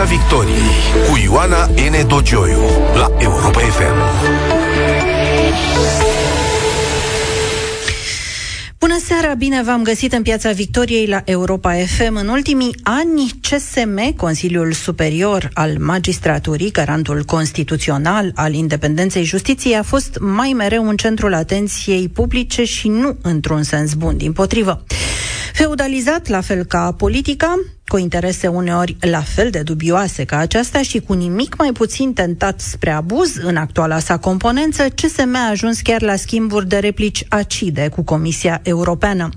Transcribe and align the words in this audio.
Piața 0.00 0.14
Victoriei 0.14 0.70
cu 1.10 1.18
Ioana 1.24 1.66
N. 1.66 2.06
Dogioiu 2.06 2.60
la 2.94 3.10
Europa 3.18 3.58
FM. 3.60 3.98
Bună 8.78 8.96
seara, 9.04 9.34
bine 9.34 9.62
v-am 9.62 9.82
găsit 9.82 10.12
în 10.12 10.22
Piața 10.22 10.50
Victoriei 10.50 11.06
la 11.06 11.22
Europa 11.24 11.72
FM. 11.72 12.14
În 12.14 12.28
ultimii 12.28 12.76
ani, 12.82 13.40
CSM, 13.40 14.16
Consiliul 14.16 14.72
Superior 14.72 15.50
al 15.54 15.78
Magistraturii, 15.78 16.70
garantul 16.70 17.22
constituțional 17.24 18.32
al 18.34 18.54
independenței 18.54 19.24
justiției, 19.24 19.76
a 19.76 19.82
fost 19.82 20.18
mai 20.20 20.52
mereu 20.56 20.88
în 20.88 20.96
centrul 20.96 21.34
atenției 21.34 22.08
publice 22.08 22.64
și 22.64 22.88
nu 22.88 23.16
într-un 23.22 23.62
sens 23.62 23.94
bun, 23.94 24.16
din 24.16 24.32
potrivă. 24.32 24.84
Feudalizat 25.52 26.28
la 26.28 26.40
fel 26.40 26.64
ca 26.64 26.92
politica, 26.92 27.54
cu 27.90 27.98
interese 27.98 28.46
uneori 28.46 28.96
la 29.00 29.20
fel 29.20 29.50
de 29.50 29.62
dubioase 29.62 30.24
ca 30.24 30.36
aceasta 30.36 30.82
și 30.82 31.00
cu 31.00 31.12
nimic 31.12 31.56
mai 31.58 31.72
puțin 31.72 32.12
tentat 32.12 32.60
spre 32.60 32.90
abuz 32.90 33.36
în 33.42 33.56
actuala 33.56 33.98
sa 33.98 34.16
componență, 34.16 34.88
CSM 34.88 35.34
a 35.34 35.48
ajuns 35.50 35.80
chiar 35.80 36.02
la 36.02 36.16
schimburi 36.16 36.68
de 36.68 36.78
replici 36.78 37.24
acide 37.28 37.88
cu 37.88 38.02
Comisia 38.02 38.60
Europeană. 38.62 39.28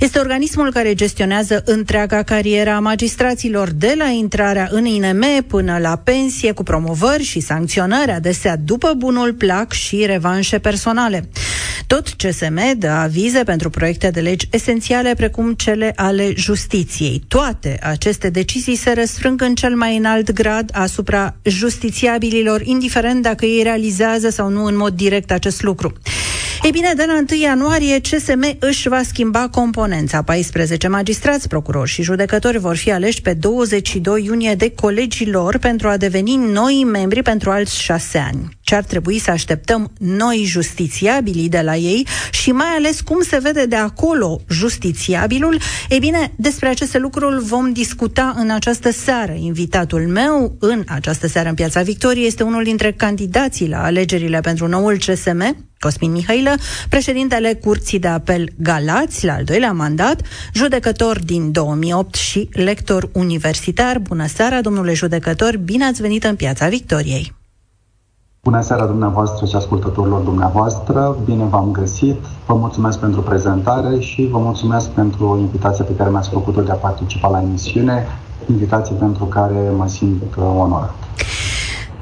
Este 0.00 0.18
organismul 0.18 0.72
care 0.72 0.94
gestionează 0.94 1.62
întreaga 1.64 2.22
cariera 2.22 2.74
a 2.74 2.80
magistraților, 2.80 3.70
de 3.70 3.94
la 3.98 4.06
intrarea 4.08 4.68
în 4.70 4.84
INM 4.84 5.24
până 5.46 5.78
la 5.78 5.96
pensie, 5.96 6.52
cu 6.52 6.62
promovări 6.62 7.22
și 7.22 7.40
sancționări, 7.40 8.10
adesea 8.10 8.56
după 8.56 8.92
bunul 8.96 9.32
plac 9.32 9.72
și 9.72 10.04
revanșe 10.06 10.58
personale. 10.58 11.28
Tot 11.86 12.08
CSM 12.08 12.78
dă 12.78 12.88
avize 12.88 13.42
pentru 13.42 13.70
proiecte 13.70 14.10
de 14.10 14.20
legi 14.20 14.48
esențiale 14.50 15.14
precum 15.14 15.52
cele 15.54 15.92
ale 15.96 16.32
justiției. 16.34 17.22
Toate 17.28 17.78
aceste 17.90 18.30
decizii 18.30 18.76
se 18.76 18.92
răsfrâng 18.92 19.42
în 19.42 19.54
cel 19.54 19.74
mai 19.74 19.96
înalt 19.96 20.32
grad 20.32 20.70
asupra 20.72 21.36
justițiabililor, 21.42 22.60
indiferent 22.62 23.22
dacă 23.22 23.46
ei 23.46 23.62
realizează 23.62 24.28
sau 24.28 24.48
nu 24.48 24.64
în 24.64 24.76
mod 24.76 24.92
direct 24.94 25.30
acest 25.30 25.62
lucru. 25.62 25.92
Ei 26.62 26.70
bine, 26.70 26.92
de 26.96 27.04
la 27.06 27.12
1 27.30 27.40
ianuarie, 27.40 28.00
CSM 28.00 28.56
își 28.58 28.88
va 28.88 29.02
schimba 29.02 29.48
componența. 29.48 30.22
14 30.22 30.88
magistrați, 30.88 31.48
procurori 31.48 31.90
și 31.90 32.02
judecători 32.02 32.58
vor 32.58 32.76
fi 32.76 32.92
aleși 32.92 33.22
pe 33.22 33.32
22 33.34 34.24
iunie 34.24 34.54
de 34.54 34.72
colegii 34.74 35.30
lor 35.30 35.58
pentru 35.58 35.88
a 35.88 35.96
deveni 35.96 36.36
noi 36.36 36.86
membri 36.92 37.22
pentru 37.22 37.50
alți 37.50 37.80
șase 37.80 38.18
ani. 38.18 38.48
Ce 38.60 38.74
ar 38.74 38.82
trebui 38.82 39.18
să 39.18 39.30
așteptăm 39.30 39.92
noi 39.98 40.42
justițiabili 40.46 41.48
de 41.48 41.60
la 41.60 41.76
ei 41.76 42.06
și 42.30 42.52
mai 42.52 42.74
ales 42.76 43.00
cum 43.00 43.22
se 43.22 43.38
vede 43.42 43.66
de 43.66 43.76
acolo 43.76 44.40
justițiabilul? 44.50 45.60
Ei 45.88 45.98
bine, 45.98 46.32
despre 46.36 46.68
aceste 46.68 46.98
lucruri 46.98 47.44
vom 47.44 47.72
discuta 47.80 48.34
în 48.36 48.50
această 48.50 48.90
seară. 48.90 49.32
Invitatul 49.32 50.06
meu 50.06 50.56
în 50.58 50.82
această 50.86 51.26
seară 51.26 51.48
în 51.48 51.54
Piața 51.54 51.82
Victoriei 51.82 52.26
este 52.26 52.42
unul 52.42 52.64
dintre 52.64 52.92
candidații 52.92 53.68
la 53.68 53.84
alegerile 53.84 54.40
pentru 54.40 54.66
noul 54.66 54.96
CSM, 54.96 55.68
Cosmin 55.78 56.10
Mihailă, 56.10 56.54
președintele 56.88 57.54
Curții 57.54 57.98
de 57.98 58.08
Apel 58.08 58.48
Galați, 58.56 59.24
la 59.24 59.32
al 59.32 59.44
doilea 59.44 59.72
mandat, 59.72 60.20
judecător 60.54 61.18
din 61.24 61.52
2008 61.52 62.14
și 62.14 62.48
lector 62.52 63.10
universitar. 63.12 63.98
Bună 63.98 64.26
seara, 64.26 64.60
domnule 64.60 64.94
judecător, 64.94 65.56
bine 65.56 65.84
ați 65.84 66.00
venit 66.00 66.24
în 66.24 66.36
Piața 66.36 66.68
Victoriei! 66.68 67.39
Bună 68.42 68.60
seara 68.60 68.86
dumneavoastră 68.86 69.46
și 69.46 69.56
ascultătorilor 69.56 70.20
dumneavoastră, 70.20 71.16
bine 71.24 71.44
v-am 71.44 71.70
găsit, 71.72 72.16
vă 72.46 72.54
mulțumesc 72.54 72.98
pentru 72.98 73.22
prezentare 73.22 73.98
și 73.98 74.28
vă 74.30 74.38
mulțumesc 74.38 74.88
pentru 74.88 75.38
invitația 75.40 75.84
pe 75.84 75.94
care 75.96 76.10
mi-ați 76.10 76.28
făcut-o 76.28 76.60
de 76.60 76.70
a 76.70 76.74
participa 76.74 77.28
la 77.28 77.40
emisiune, 77.40 78.06
invitație 78.50 78.94
pentru 78.94 79.24
care 79.24 79.70
mă 79.76 79.88
simt 79.88 80.34
uh, 80.36 80.44
onorat. 80.58 80.94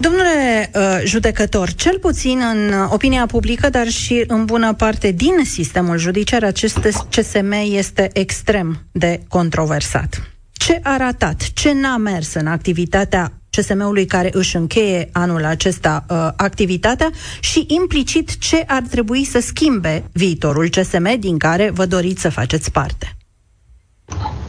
Domnule 0.01 0.71
uh, 0.75 1.01
judecător, 1.05 1.73
cel 1.73 1.99
puțin 1.99 2.41
în 2.53 2.73
opinia 2.91 3.27
publică, 3.27 3.69
dar 3.71 3.87
și 3.87 4.25
în 4.27 4.45
bună 4.45 4.75
parte 4.75 5.11
din 5.11 5.45
sistemul 5.45 5.99
judiciar, 5.99 6.45
acest 6.45 6.79
CSM 7.11 7.53
este 7.71 8.11
extrem 8.13 8.79
de 8.93 9.21
controversat. 9.29 10.23
Ce 10.53 10.81
a 10.83 10.97
ratat? 10.97 11.51
Ce 11.55 11.73
n-a 11.73 11.97
mers 11.97 12.35
în 12.35 12.47
activitatea 12.47 13.33
CSM-ului 13.51 14.05
care 14.05 14.31
își 14.33 14.57
încheie 14.57 15.09
anul 15.13 15.45
acesta 15.45 16.05
uh, 16.11 16.29
activitatea 16.37 17.11
și 17.41 17.67
implicit 17.69 18.39
ce 18.39 18.65
ar 18.67 18.83
trebui 18.91 19.25
să 19.25 19.41
schimbe 19.41 20.05
viitorul 20.13 20.69
CSM 20.69 21.19
din 21.19 21.39
care 21.39 21.71
vă 21.75 21.87
doriți 21.87 22.21
să 22.21 22.31
faceți 22.31 22.71
parte? 22.71 23.17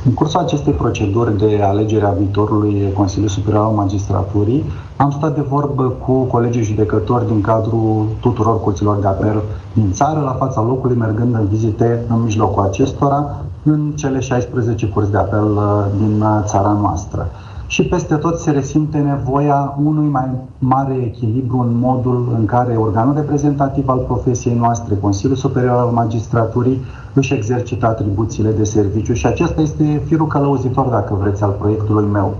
În 0.06 0.14
cursul 0.14 0.40
acestei 0.40 0.74
proceduri 0.74 1.38
de 1.38 1.62
alegere 1.62 2.06
a 2.06 2.10
viitorului 2.10 2.92
Consiliului 2.94 3.36
Superior 3.36 3.64
al 3.64 3.72
Magistraturii, 3.72 4.64
am 4.96 5.12
stat 5.12 5.36
de 5.36 5.42
vorbă 5.42 5.84
cu 5.84 6.24
colegii 6.24 6.64
judecători 6.64 7.28
din 7.28 7.42
cadrul 7.42 8.08
tuturor 8.20 8.62
curților 8.62 9.00
de 9.00 9.08
apel 9.08 9.42
din 9.74 9.92
țară, 9.92 10.20
la 10.20 10.32
fața 10.32 10.62
locului, 10.62 10.96
mergând 10.96 11.34
în 11.34 11.48
vizite 11.48 12.06
în 12.10 12.22
mijlocul 12.22 12.64
acestora, 12.64 13.46
în 13.64 13.92
cele 13.96 14.20
16 14.20 14.86
curți 14.86 15.12
de 15.12 15.18
apel 15.18 15.52
uh, 15.52 15.86
din 15.98 16.22
uh, 16.22 16.44
țara 16.46 16.78
noastră 16.82 17.32
și 17.70 17.84
peste 17.84 18.16
tot 18.16 18.40
se 18.40 18.52
resimte 18.52 18.98
nevoia 18.98 19.78
unui 19.84 20.08
mai 20.08 20.30
mare 20.60 20.94
echilibru 20.94 21.58
în 21.58 21.78
modul 21.80 22.36
în 22.38 22.46
care 22.46 22.76
organul 22.76 23.16
reprezentativ 23.16 23.90
al 23.90 23.98
profesiei 23.98 24.56
noastre, 24.56 24.96
Consiliul 24.96 25.38
Superior 25.38 25.78
al 25.78 25.90
Magistraturii, 25.92 26.82
își 27.14 27.34
exercită 27.34 27.86
atribuțiile 27.86 28.52
de 28.52 28.64
serviciu 28.64 29.14
și 29.14 29.26
acesta 29.26 29.62
este 29.62 30.02
firul 30.06 30.28
călăuzitor, 30.28 30.86
dacă 30.86 31.14
vreți, 31.14 31.44
al 31.44 31.56
proiectului 31.60 32.06
meu. 32.06 32.36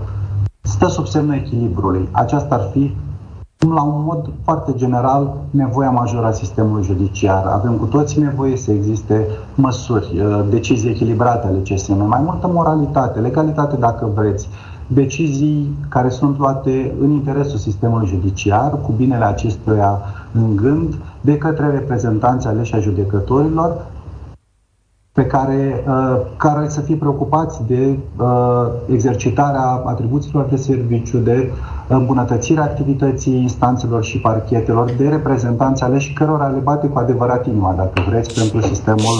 Stă 0.60 0.88
sub 0.88 1.06
semnul 1.06 1.34
echilibrului. 1.34 2.08
Aceasta 2.12 2.54
ar 2.54 2.68
fi 2.72 2.94
la 3.74 3.82
un 3.82 4.04
mod 4.04 4.30
foarte 4.44 4.72
general, 4.76 5.34
nevoia 5.50 5.90
majoră 5.90 6.26
a 6.26 6.32
sistemului 6.32 6.84
judiciar. 6.84 7.46
Avem 7.46 7.72
cu 7.72 7.84
toții 7.84 8.22
nevoie 8.22 8.56
să 8.56 8.70
existe 8.70 9.26
măsuri, 9.54 10.20
uh, 10.20 10.44
decizii 10.50 10.90
echilibrate 10.90 11.46
ale 11.46 11.58
CSM, 11.58 12.06
mai 12.06 12.20
multă 12.24 12.50
moralitate, 12.52 13.20
legalitate 13.20 13.76
dacă 13.76 14.10
vreți, 14.14 14.48
decizii 14.92 15.74
care 15.88 16.08
sunt 16.08 16.38
luate 16.38 16.94
în 17.00 17.10
interesul 17.10 17.58
sistemului 17.58 18.08
judiciar, 18.08 18.80
cu 18.82 18.92
binele 18.96 19.24
acestuia 19.24 19.98
în 20.32 20.56
gând, 20.56 20.94
de 21.20 21.36
către 21.36 21.70
reprezentanții 21.70 22.48
aleși 22.48 22.74
a 22.74 22.78
judecătorilor, 22.78 23.86
pe 25.12 25.26
care, 25.26 25.84
uh, 25.88 26.20
care 26.36 26.68
să 26.68 26.80
fie 26.80 26.94
preocupați 26.94 27.62
de 27.66 27.98
uh, 28.16 28.26
exercitarea 28.92 29.82
atribuțiilor 29.84 30.44
de 30.44 30.56
serviciu, 30.56 31.18
de 31.18 31.52
îmbunătățirea 31.88 32.62
activității 32.62 33.42
instanțelor 33.42 34.04
și 34.04 34.18
parchetelor, 34.18 34.90
de 34.98 35.08
reprezentanți 35.08 35.82
aleși 35.82 36.12
cărora 36.12 36.46
le 36.46 36.58
bate 36.58 36.86
cu 36.86 36.98
adevărat 36.98 37.46
inima, 37.46 37.74
dacă 37.76 38.02
vreți, 38.08 38.34
pentru 38.34 38.60
sistemul 38.60 39.16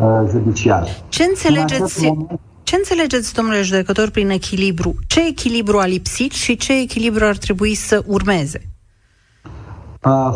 uh, 0.00 0.28
judiciar. 0.30 0.86
Ce 1.08 1.24
înțelegeți? 1.24 2.06
Moment, 2.06 2.40
ce 2.64 2.76
înțelegeți, 2.76 3.34
domnule 3.34 3.62
judecător, 3.62 4.10
prin 4.10 4.30
echilibru? 4.30 4.94
Ce 5.06 5.26
echilibru 5.26 5.78
a 5.78 5.86
lipsit 5.86 6.32
și 6.32 6.56
ce 6.56 6.80
echilibru 6.80 7.24
ar 7.24 7.36
trebui 7.36 7.74
să 7.74 8.02
urmeze? 8.06 8.68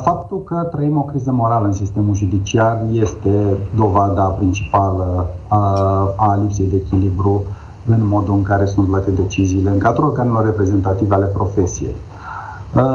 Faptul 0.05 0.43
că 0.45 0.69
trăim 0.73 0.97
o 0.97 1.03
criză 1.03 1.31
morală 1.33 1.67
în 1.67 1.73
sistemul 1.73 2.15
judiciar 2.15 2.83
este 2.93 3.57
dovada 3.75 4.23
principală 4.23 5.31
a 6.17 6.39
lipsei 6.43 6.67
de 6.67 6.77
echilibru 6.77 7.45
în 7.87 8.07
modul 8.07 8.35
în 8.35 8.43
care 8.43 8.65
sunt 8.65 8.89
luate 8.89 9.11
deciziile 9.11 9.71
în 9.71 9.79
cadrul 9.79 10.05
organelor 10.05 10.45
reprezentative 10.45 11.15
ale 11.15 11.27
profesiei. 11.27 11.95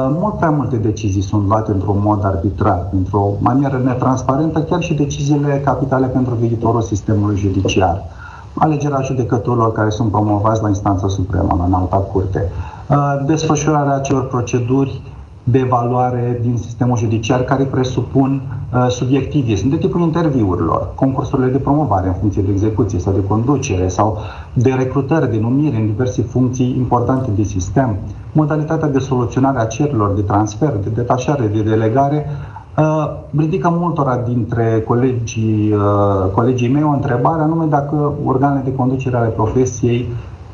Mult 0.09 0.37
prea 0.37 0.49
multe 0.49 0.75
decizii 0.75 1.21
sunt 1.21 1.47
luate 1.47 1.71
într-un 1.71 1.99
mod 1.99 2.25
arbitrar, 2.25 2.89
într-o 2.91 3.33
manieră 3.39 3.81
netransparentă, 3.83 4.63
chiar 4.63 4.81
și 4.81 4.93
deciziile 4.93 5.61
capitale 5.65 6.07
pentru 6.07 6.33
viitorul 6.33 6.81
sistemului 6.81 7.37
judiciar 7.37 8.03
alegerea 8.53 9.01
judecătorilor 9.01 9.71
care 9.71 9.89
sunt 9.89 10.11
promovați 10.11 10.61
la 10.61 10.67
instanța 10.67 11.07
supremă, 11.07 11.55
la 11.57 11.65
înalta 11.65 11.97
curte, 11.97 12.51
uh, 12.89 12.97
desfășurarea 13.25 13.95
acelor 13.95 14.27
proceduri 14.27 15.01
de 15.43 15.59
evaluare 15.59 16.39
din 16.41 16.57
sistemul 16.57 16.97
judiciar 16.97 17.41
care 17.41 17.63
presupun 17.63 18.41
uh, 18.73 18.87
subiectivism, 18.89 19.69
de 19.69 19.75
tipul 19.77 20.01
interviurilor, 20.01 20.91
concursurile 20.95 21.47
de 21.47 21.57
promovare 21.57 22.07
în 22.07 22.13
funcție 22.13 22.41
de 22.41 22.51
execuție 22.51 22.99
sau 22.99 23.13
de 23.13 23.23
conducere 23.23 23.87
sau 23.87 24.17
de 24.53 24.71
recrutări, 24.71 25.31
de 25.31 25.39
numire 25.39 25.75
în 25.75 25.85
diverse 25.85 26.21
funcții 26.21 26.75
importante 26.77 27.31
de 27.35 27.43
sistem, 27.43 27.95
modalitatea 28.31 28.87
de 28.87 28.99
soluționare 28.99 29.59
a 29.59 29.65
cererilor 29.65 30.13
de 30.13 30.21
transfer, 30.21 30.69
de 30.83 30.89
detașare, 30.89 31.47
de 31.47 31.61
delegare, 31.61 32.25
Uh, 32.25 32.52
ridică 33.37 33.69
multora 33.69 34.17
dintre 34.17 34.83
colegii, 34.87 35.73
uh, 35.73 36.31
colegii 36.31 36.69
mei 36.69 36.83
o 36.83 36.89
întrebare, 36.89 37.41
anume 37.41 37.65
dacă 37.65 38.13
organele 38.25 38.61
de 38.63 38.75
conducere 38.75 39.17
ale 39.17 39.27
profesiei 39.27 40.07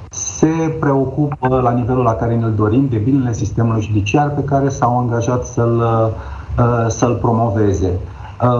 se 0.09 0.77
preocupă 0.79 1.59
la 1.63 1.71
nivelul 1.71 2.03
la 2.03 2.13
care 2.13 2.35
ne-l 2.35 2.53
dorim 2.55 2.87
de 2.89 2.97
binele 2.97 3.33
sistemului 3.33 3.81
judiciar 3.81 4.29
pe 4.29 4.43
care 4.43 4.69
s-au 4.69 4.97
angajat 4.99 5.45
să-l, 5.45 5.75
uh, 6.57 6.85
să-l 6.87 7.15
promoveze. 7.21 7.99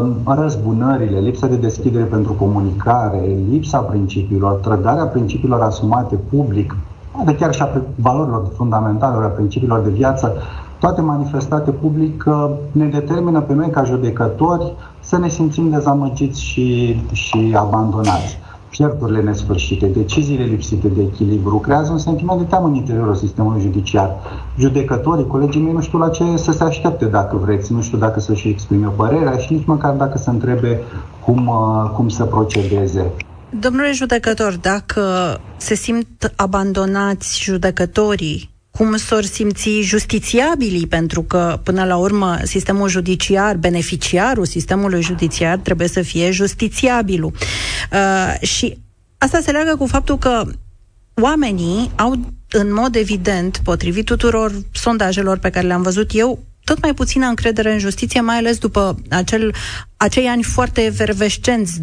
Um, 0.01 0.15
răzbunările, 0.25 1.19
lipsa 1.19 1.47
de 1.47 1.55
deschidere 1.55 2.03
pentru 2.03 2.33
comunicare, 2.33 3.21
lipsa 3.49 3.77
principiilor, 3.77 4.53
trădarea 4.53 5.05
principiilor 5.05 5.61
asumate 5.61 6.15
public, 6.29 6.75
de 7.25 7.35
chiar 7.35 7.53
și 7.53 7.61
a 7.61 7.69
valorilor 7.95 8.47
fundamentale, 8.55 9.25
a 9.25 9.27
principiilor 9.27 9.79
de 9.79 9.89
viață, 9.89 10.33
toate 10.79 11.01
manifestate 11.01 11.71
public, 11.71 12.23
ne 12.71 12.85
determină 12.85 13.41
pe 13.41 13.53
noi 13.53 13.69
ca 13.69 13.83
judecători 13.83 14.73
să 14.99 15.17
ne 15.17 15.29
simțim 15.29 15.69
dezamăgiți 15.69 16.43
și, 16.43 16.99
și 17.11 17.53
abandonați. 17.57 18.37
Certurile 18.69 19.21
nesfârșite, 19.21 19.85
deciziile 19.85 20.43
lipsite 20.43 20.87
de 20.87 21.01
echilibru, 21.01 21.57
creează 21.57 21.91
un 21.91 21.97
sentiment 21.97 22.39
de 22.39 22.45
teamă 22.45 22.67
în 22.67 22.73
interiorul 22.73 23.15
sistemului 23.15 23.61
judiciar. 23.61 24.15
Judecătorii, 24.57 25.27
colegii 25.27 25.61
mei, 25.61 25.73
nu 25.73 25.81
știu 25.81 25.97
la 25.97 26.09
ce 26.09 26.23
să 26.35 26.51
se 26.51 26.63
aștepte 26.63 27.05
dacă 27.05 27.35
vreți, 27.35 27.73
nu 27.73 27.81
știu 27.81 27.97
dacă 27.97 28.19
să-și 28.19 28.47
exprime 28.47 28.87
părerea 28.95 29.37
și 29.37 29.53
nici 29.53 29.65
măcar 29.65 29.93
dacă 29.93 30.17
să 30.17 30.29
întrebe 30.29 30.79
cum, 31.25 31.47
uh, 31.47 31.89
cum 31.95 32.09
să 32.09 32.23
procedeze. 32.23 33.11
Domnule 33.59 33.91
judecător, 33.91 34.57
dacă 34.61 35.01
se 35.57 35.75
simt 35.75 36.33
abandonați 36.35 37.43
judecătorii 37.43 38.49
cum 38.79 38.97
s-or 38.97 39.23
simți 39.23 39.79
justițiabilii, 39.81 40.87
pentru 40.87 41.21
că, 41.21 41.59
până 41.63 41.85
la 41.85 41.95
urmă, 41.95 42.37
sistemul 42.43 42.87
judiciar, 42.87 43.57
beneficiarul 43.57 44.45
sistemului 44.45 45.01
judiciar 45.01 45.57
trebuie 45.57 45.87
să 45.87 46.01
fie 46.01 46.31
justițiabilul. 46.31 47.31
Uh, 47.91 48.47
și 48.47 48.77
asta 49.17 49.39
se 49.39 49.51
leagă 49.51 49.75
cu 49.75 49.85
faptul 49.85 50.17
că 50.17 50.43
oamenii 51.21 51.91
au, 51.95 52.15
în 52.49 52.73
mod 52.73 52.95
evident, 52.95 53.59
potrivit 53.63 54.05
tuturor 54.05 54.51
sondajelor 54.71 55.37
pe 55.37 55.49
care 55.49 55.67
le-am 55.67 55.81
văzut 55.81 56.09
eu, 56.13 56.39
tot 56.63 56.81
mai 56.81 56.93
puțină 56.93 57.25
încredere 57.25 57.73
în 57.73 57.79
justiție, 57.79 58.21
mai 58.21 58.37
ales 58.37 58.57
după 58.57 58.95
acel, 59.09 59.53
acei 59.97 60.27
ani 60.27 60.43
foarte 60.43 60.81
efervescenți, 60.81 61.79
2017-2018, 61.79 61.81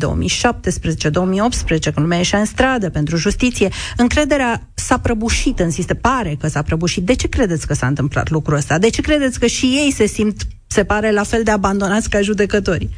când 1.66 1.98
lumea 1.98 2.16
ieșea 2.16 2.38
în 2.38 2.44
stradă 2.44 2.90
pentru 2.90 3.16
justiție. 3.16 3.68
Încrederea 3.96 4.68
s-a 4.74 4.98
prăbușit 4.98 5.58
în 5.58 5.70
sistem. 5.70 5.98
Pare 6.00 6.36
că 6.40 6.48
s-a 6.48 6.62
prăbușit. 6.62 7.06
De 7.06 7.14
ce 7.14 7.28
credeți 7.28 7.66
că 7.66 7.74
s-a 7.74 7.86
întâmplat 7.86 8.30
lucrul 8.30 8.56
ăsta? 8.56 8.78
De 8.78 8.90
ce 8.90 9.00
credeți 9.00 9.38
că 9.38 9.46
și 9.46 9.66
ei 9.66 9.92
se 9.92 10.06
simt, 10.06 10.42
se 10.66 10.84
pare, 10.84 11.12
la 11.12 11.22
fel 11.22 11.42
de 11.42 11.50
abandonați 11.50 12.10
ca 12.10 12.20
judecătorii? 12.20 12.90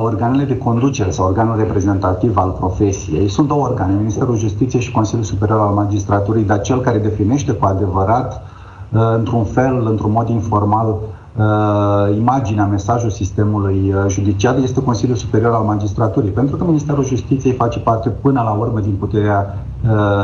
Organele 0.00 0.44
de 0.44 0.58
conducere 0.58 1.10
sau 1.10 1.26
organul 1.26 1.56
reprezentativ 1.56 2.36
al 2.36 2.50
profesiei 2.50 3.28
sunt 3.28 3.48
două 3.48 3.68
organe, 3.68 3.94
Ministerul 3.94 4.38
Justiției 4.38 4.82
și 4.82 4.90
Consiliul 4.90 5.24
Superior 5.24 5.60
al 5.60 5.74
Magistraturii, 5.74 6.44
dar 6.44 6.60
cel 6.60 6.80
care 6.80 6.98
definește 6.98 7.52
cu 7.52 7.64
adevărat 7.64 8.42
Uh, 8.42 8.51
într-un 8.92 9.44
fel, 9.44 9.86
într-un 9.86 10.10
mod 10.10 10.28
informal, 10.28 10.96
uh, 11.36 12.16
imaginea, 12.16 12.66
mesajul 12.66 13.10
sistemului 13.10 13.94
uh, 13.94 14.04
judiciar 14.08 14.56
este 14.62 14.82
Consiliul 14.82 15.16
Superior 15.16 15.52
al 15.52 15.64
Magistraturii, 15.64 16.30
pentru 16.30 16.56
că 16.56 16.64
Ministerul 16.64 17.04
Justiției 17.04 17.52
face 17.52 17.78
parte 17.78 18.08
până 18.08 18.42
la 18.42 18.50
urmă 18.50 18.80
din 18.80 18.94
puterea 18.98 19.56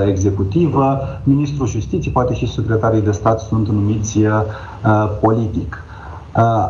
executivă, 0.06 0.98
Ministrul 1.22 1.66
Justiției, 1.66 2.12
poate 2.12 2.34
și 2.34 2.52
secretarii 2.52 3.02
de 3.02 3.10
stat 3.10 3.40
sunt 3.40 3.68
numiți 3.68 4.18
politic. 5.20 5.82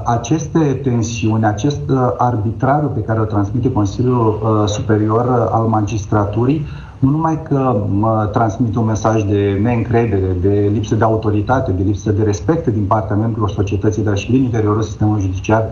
Aceste 0.04 0.80
tensiuni, 0.82 1.44
acest 1.44 1.80
arbitrariu 2.16 2.88
pe 2.88 3.00
care 3.00 3.18
îl 3.18 3.24
transmite 3.24 3.72
Consiliul 3.72 4.64
Superior 4.66 5.48
al 5.52 5.66
Magistraturii 5.66 6.66
nu 6.98 7.10
numai 7.10 7.42
că 7.42 7.82
mă 7.90 8.28
transmit 8.32 8.76
un 8.76 8.84
mesaj 8.84 9.22
de 9.22 9.58
neîncredere, 9.62 10.36
de 10.40 10.70
lipsă 10.72 10.94
de 10.94 11.04
autoritate, 11.04 11.72
de 11.72 11.82
lipsă 11.82 12.12
de 12.12 12.22
respect 12.22 12.66
din 12.66 12.84
partea 12.84 13.16
membrilor 13.16 13.50
societății, 13.50 14.02
dar 14.02 14.16
și 14.16 14.30
din 14.30 14.42
interiorul 14.42 14.82
sistemului 14.82 15.22
judiciar 15.22 15.64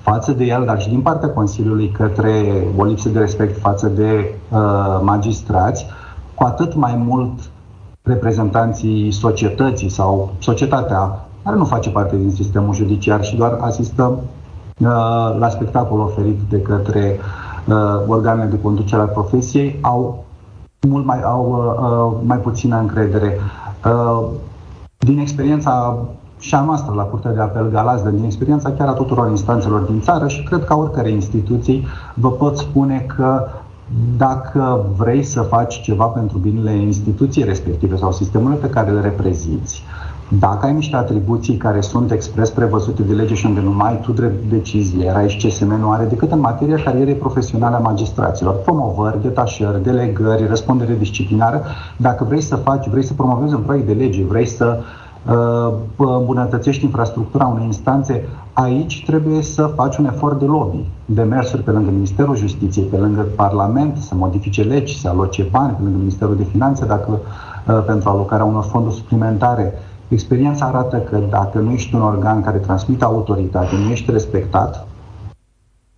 față 0.00 0.32
de 0.32 0.44
el, 0.44 0.62
dar 0.66 0.80
și 0.80 0.88
din 0.88 1.00
partea 1.00 1.28
Consiliului 1.28 1.88
către 1.88 2.64
o 2.76 2.84
lipsă 2.84 3.08
de 3.08 3.18
respect 3.18 3.60
față 3.60 3.86
de 3.86 4.34
uh, 4.50 4.58
magistrați, 5.02 5.86
cu 6.34 6.44
atât 6.44 6.74
mai 6.74 7.02
mult 7.06 7.38
reprezentanții 8.02 9.10
societății 9.12 9.88
sau 9.88 10.32
societatea 10.38 11.26
care 11.44 11.56
nu 11.56 11.64
face 11.64 11.90
parte 11.90 12.16
din 12.16 12.30
sistemul 12.30 12.74
judiciar 12.74 13.24
și 13.24 13.36
doar 13.36 13.56
asistă 13.60 14.02
uh, 14.12 14.86
la 15.38 15.48
spectacol 15.48 16.00
oferit 16.00 16.38
de 16.48 16.60
către 16.60 17.18
uh, 17.68 17.74
organele 18.06 18.50
de 18.50 18.60
conducere 18.60 19.02
a 19.02 19.04
profesiei, 19.06 19.78
au 19.80 20.23
mult 20.86 21.04
mai 21.04 21.22
au 21.22 21.46
uh, 21.50 21.88
uh, 21.88 22.26
mai 22.26 22.38
puțină 22.38 22.78
încredere. 22.78 23.38
Uh, 23.84 24.26
din 24.98 25.18
experiența 25.18 25.98
și 26.38 26.54
a 26.54 26.60
noastră 26.60 26.94
la 26.94 27.02
Curtea 27.02 27.32
de 27.32 27.40
Apel 27.40 27.70
Galați, 27.70 28.10
din 28.10 28.24
experiența 28.24 28.70
chiar 28.70 28.88
a 28.88 28.92
tuturor 28.92 29.30
instanțelor 29.30 29.80
din 29.80 30.00
țară 30.00 30.28
și 30.28 30.42
cred 30.42 30.64
că 30.64 30.76
oricare 30.76 31.10
instituții, 31.10 31.86
vă 32.14 32.30
pot 32.30 32.56
spune 32.56 33.06
că 33.16 33.46
dacă 34.16 34.86
vrei 34.96 35.22
să 35.22 35.40
faci 35.40 35.80
ceva 35.80 36.04
pentru 36.04 36.38
binele 36.38 36.76
instituției 36.76 37.44
respective 37.44 37.96
sau 37.96 38.12
sistemului 38.12 38.56
pe 38.56 38.70
care 38.70 38.90
le 38.90 39.00
reprezinți, 39.00 39.82
dacă 40.28 40.66
ai 40.66 40.72
niște 40.72 40.96
atribuții 40.96 41.56
care 41.56 41.80
sunt 41.80 42.10
expres 42.10 42.50
prevăzute 42.50 43.02
de 43.02 43.12
lege 43.12 43.34
și 43.34 43.46
unde 43.46 43.60
nu 43.60 43.80
ai 43.80 44.00
tu 44.00 44.12
drept 44.12 44.50
decizie, 44.50 45.16
aici 45.16 45.46
CSM 45.46 45.78
nu 45.80 45.90
are 45.90 46.04
decât 46.04 46.32
în 46.32 46.40
materia 46.40 46.82
carierei 46.84 47.14
profesionale 47.14 47.74
a 47.74 47.78
magistraților, 47.78 48.54
promovări, 48.54 49.22
detașări, 49.22 49.82
delegări, 49.82 50.46
răspundere 50.46 50.94
disciplinară, 50.94 51.62
dacă 51.96 52.24
vrei 52.24 52.40
să 52.40 52.56
faci, 52.56 52.88
vrei 52.88 53.04
să 53.04 53.12
promovezi 53.12 53.54
un 53.54 53.60
proiect 53.60 53.86
de 53.86 53.92
lege, 53.92 54.24
vrei 54.24 54.46
să 54.46 54.78
uh, 55.26 55.72
îmbunătățești 55.96 56.84
infrastructura 56.84 57.46
unei 57.46 57.64
instanțe, 57.64 58.28
aici 58.52 59.04
trebuie 59.06 59.42
să 59.42 59.72
faci 59.74 59.96
un 59.96 60.06
efort 60.06 60.38
de 60.38 60.44
lobby, 60.44 60.84
de 61.04 61.22
mersuri 61.22 61.62
pe 61.62 61.70
lângă 61.70 61.90
Ministerul 61.90 62.36
Justiției, 62.36 62.84
pe 62.84 62.96
lângă 62.96 63.26
Parlament, 63.36 63.96
să 63.96 64.14
modifice 64.14 64.62
legi, 64.62 65.00
să 65.00 65.08
aloce 65.08 65.46
bani, 65.50 65.72
pe 65.72 65.82
lângă 65.82 65.98
Ministerul 65.98 66.36
de 66.36 66.44
Finanțe, 66.44 66.84
dacă 66.86 67.10
uh, 67.10 67.82
pentru 67.86 68.08
alocarea 68.08 68.44
unor 68.44 68.62
fonduri 68.62 68.94
suplimentare. 68.94 69.72
Experiența 70.08 70.64
arată 70.64 70.96
că 70.96 71.18
dacă 71.30 71.58
nu 71.58 71.70
ești 71.70 71.94
un 71.94 72.02
organ 72.02 72.42
care 72.42 72.58
transmite 72.58 73.04
autoritate, 73.04 73.76
nu 73.84 73.90
ești 73.90 74.10
respectat, 74.10 74.86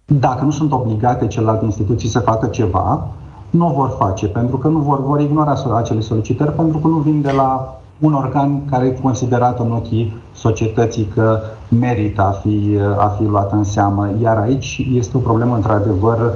dacă 0.05 0.44
nu 0.44 0.50
sunt 0.50 0.73
obligate 0.73 1.26
celelalte 1.26 1.64
instituții 1.64 2.08
să 2.08 2.19
facă 2.19 2.47
ceva, 2.47 3.06
nu 3.50 3.67
o 3.67 3.73
vor 3.73 3.94
face, 3.99 4.26
pentru 4.26 4.56
că 4.56 4.69
nu 4.69 4.79
vor, 4.79 5.03
vor 5.03 5.20
ignora 5.20 5.55
acele 5.75 6.00
solicitări, 6.00 6.53
pentru 6.53 6.79
că 6.79 6.88
nu 6.88 6.97
vin 6.97 7.20
de 7.23 7.31
la 7.31 7.79
un 7.99 8.14
organ 8.14 8.64
care 8.64 8.87
e 8.87 9.00
considerat 9.03 9.58
în 9.61 9.73
ochii 9.73 10.17
societății 10.35 11.05
că 11.14 11.41
merită 11.69 12.23
a 12.23 12.31
fi, 12.31 12.79
a 12.99 13.06
fi 13.06 13.25
luat 13.25 13.52
în 13.52 13.64
seamă. 13.64 14.09
Iar 14.23 14.37
aici 14.37 14.87
este 14.93 15.17
o 15.17 15.20
problemă, 15.20 15.55
într-adevăr, 15.55 16.32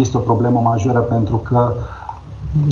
este 0.00 0.16
o 0.16 0.20
problemă 0.20 0.60
majoră 0.60 0.98
pentru 0.98 1.36
că 1.36 1.72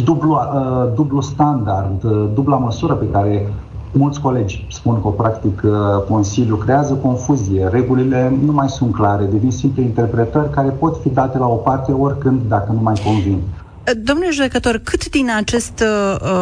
dublu, 0.04 0.30
uh, 0.30 0.92
dublu 0.94 1.20
standard, 1.20 2.04
uh, 2.04 2.28
dubla 2.34 2.56
măsură 2.56 2.94
pe 2.94 3.08
care 3.12 3.52
mulți 3.92 4.20
colegi 4.20 4.66
spun 4.70 5.00
că 5.00 5.06
o 5.06 5.10
practic 5.10 5.62
uh, 5.64 5.72
Consiliul 6.08 6.58
creează 6.58 6.94
confuzie. 6.94 7.68
Regulile 7.68 8.38
nu 8.44 8.52
mai 8.52 8.68
sunt 8.68 8.94
clare, 8.94 9.24
devin 9.24 9.50
simple 9.50 9.82
interpretări 9.82 10.50
care 10.50 10.68
pot 10.68 11.00
fi 11.02 11.08
date 11.08 11.38
la 11.38 11.46
o 11.46 11.54
parte 11.54 11.92
oricând 11.92 12.40
dacă 12.48 12.72
nu 12.72 12.80
mai 12.80 13.00
convin. 13.04 13.42
Domnule 14.02 14.30
judecător, 14.30 14.80
cât 14.84 15.10
din 15.10 15.30
acest 15.36 15.84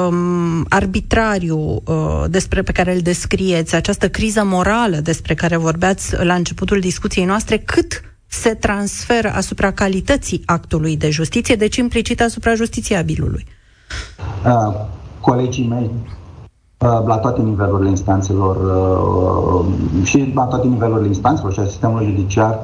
um, 0.08 0.64
arbitrariu 0.68 1.58
uh, 1.58 2.24
despre 2.28 2.62
pe 2.62 2.72
care 2.72 2.94
îl 2.94 3.00
descrieți, 3.00 3.74
această 3.74 4.08
criză 4.08 4.44
morală 4.44 4.96
despre 4.96 5.34
care 5.34 5.56
vorbeați 5.56 6.24
la 6.24 6.34
începutul 6.34 6.80
discuției 6.80 7.24
noastre, 7.24 7.58
cât 7.58 8.02
se 8.40 8.54
transferă 8.54 9.32
asupra 9.34 9.70
calității 9.70 10.42
actului 10.46 10.96
de 10.96 11.10
justiție, 11.10 11.54
deci 11.54 11.76
implicit 11.76 12.20
asupra 12.20 12.54
justițiabilului. 12.54 13.46
Uh, 14.46 14.74
colegii 15.20 15.66
mei 15.66 15.90
uh, 16.78 17.00
la 17.06 17.16
toate 17.16 17.40
nivelurile 17.40 17.88
instanțelor 17.88 18.56
uh, 18.56 20.04
și 20.04 20.32
la 20.34 20.44
toate 20.44 20.66
nivelurile 20.66 21.06
instanțelor 21.06 21.52
și 21.52 21.60
a 21.60 21.66
sistemului 21.66 22.06
judiciar 22.06 22.58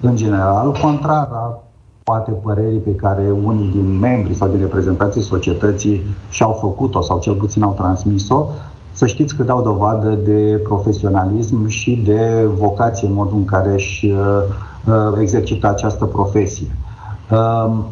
în 0.00 0.16
general, 0.16 0.72
contrar 0.72 1.28
a 1.32 1.62
poate 2.02 2.30
părerii 2.30 2.78
pe 2.78 2.94
care 2.94 3.30
unii 3.44 3.70
din 3.70 3.98
membrii 3.98 4.36
sau 4.36 4.48
din 4.48 4.58
reprezentanții 4.58 5.22
societății 5.22 6.02
și-au 6.30 6.52
făcut-o 6.52 7.02
sau 7.02 7.18
cel 7.18 7.34
puțin 7.34 7.62
au 7.62 7.72
transmis-o, 7.72 8.46
să 8.92 9.06
știți 9.06 9.36
că 9.36 9.42
dau 9.42 9.62
dovadă 9.62 10.08
de 10.08 10.60
profesionalism 10.62 11.66
și 11.66 12.02
de 12.04 12.48
vocație 12.58 13.08
în 13.08 13.14
modul 13.14 13.36
în 13.36 13.44
care 13.44 13.72
își 13.72 14.14
uh, 14.86 14.92
Uh, 14.92 15.18
exercita 15.20 15.68
această 15.68 16.04
profesie. 16.04 16.66
Um, 17.30 17.84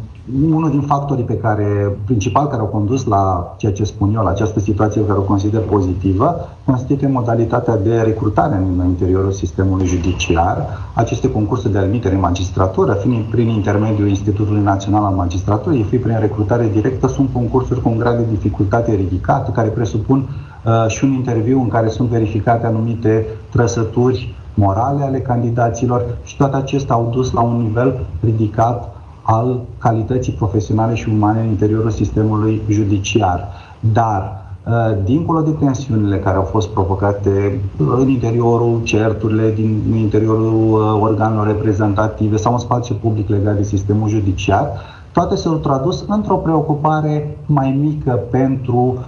unul 0.51 0.71
din 0.71 0.81
factorii 0.81 1.25
pe 1.25 1.37
care, 1.37 1.97
principal 2.05 2.47
care 2.47 2.61
au 2.61 2.67
condus 2.67 3.05
la 3.05 3.55
ceea 3.57 3.73
ce 3.73 3.85
spun 3.85 4.15
eu, 4.15 4.23
la 4.23 4.31
această 4.31 4.61
situație 4.61 5.07
care 5.07 5.19
o 5.19 5.23
consider 5.23 5.61
pozitivă, 5.61 6.49
constituie 6.65 7.11
modalitatea 7.11 7.77
de 7.77 8.01
recrutare 8.01 8.57
în 8.57 8.85
interiorul 8.87 9.33
sistemului 9.33 9.87
judiciar. 9.87 10.67
Aceste 10.95 11.31
concursuri 11.31 11.73
de 11.73 11.79
admitere 11.79 12.15
în 12.15 12.21
magistratură, 12.21 12.93
fiind 12.93 13.25
prin 13.25 13.49
intermediul 13.49 14.09
Institutului 14.09 14.63
Național 14.63 15.05
al 15.05 15.15
Magistraturii, 15.15 15.83
fie 15.83 15.99
prin 15.99 16.19
recrutare 16.21 16.71
directă, 16.73 17.09
sunt 17.09 17.29
concursuri 17.33 17.83
cu 17.83 17.89
un 17.89 17.99
grad 17.99 18.17
de 18.17 18.27
dificultate 18.31 18.95
ridicat, 18.95 19.53
care 19.53 19.69
presupun 19.69 20.29
uh, 20.65 20.87
și 20.89 21.05
un 21.05 21.13
interviu 21.13 21.61
în 21.61 21.69
care 21.69 21.89
sunt 21.89 22.09
verificate 22.09 22.67
anumite 22.67 23.27
trăsături 23.51 24.35
morale 24.61 25.03
ale 25.03 25.21
candidaților 25.21 26.05
și 26.25 26.37
toate 26.37 26.57
acestea 26.57 26.95
au 26.95 27.09
dus 27.13 27.33
la 27.33 27.41
un 27.41 27.57
nivel 27.57 28.07
ridicat 28.21 29.01
al 29.23 29.61
calității 29.79 30.33
profesionale 30.33 30.95
și 30.95 31.09
umane 31.09 31.41
în 31.41 31.47
interiorul 31.47 31.91
sistemului 31.91 32.63
judiciar. 32.69 33.49
Dar 33.93 34.43
uh, 34.67 34.97
dincolo 35.05 35.41
de 35.41 35.51
tensiunile 35.51 36.19
care 36.19 36.37
au 36.37 36.43
fost 36.43 36.69
provocate 36.69 37.61
în 37.77 38.09
interiorul 38.09 38.81
certurile, 38.83 39.53
din 39.55 39.95
interiorul 39.97 40.73
uh, 40.73 41.03
organelor 41.03 41.47
reprezentative 41.47 42.37
sau 42.37 42.53
în 42.53 42.59
spațiu 42.59 42.95
public 42.95 43.29
legat 43.29 43.57
de 43.57 43.63
sistemul 43.63 44.09
judiciar, 44.09 44.67
toate 45.13 45.37
s-au 45.37 45.55
tradus 45.55 46.05
într-o 46.09 46.37
preocupare 46.37 47.37
mai 47.47 47.79
mică 47.81 48.21
pentru 48.31 48.99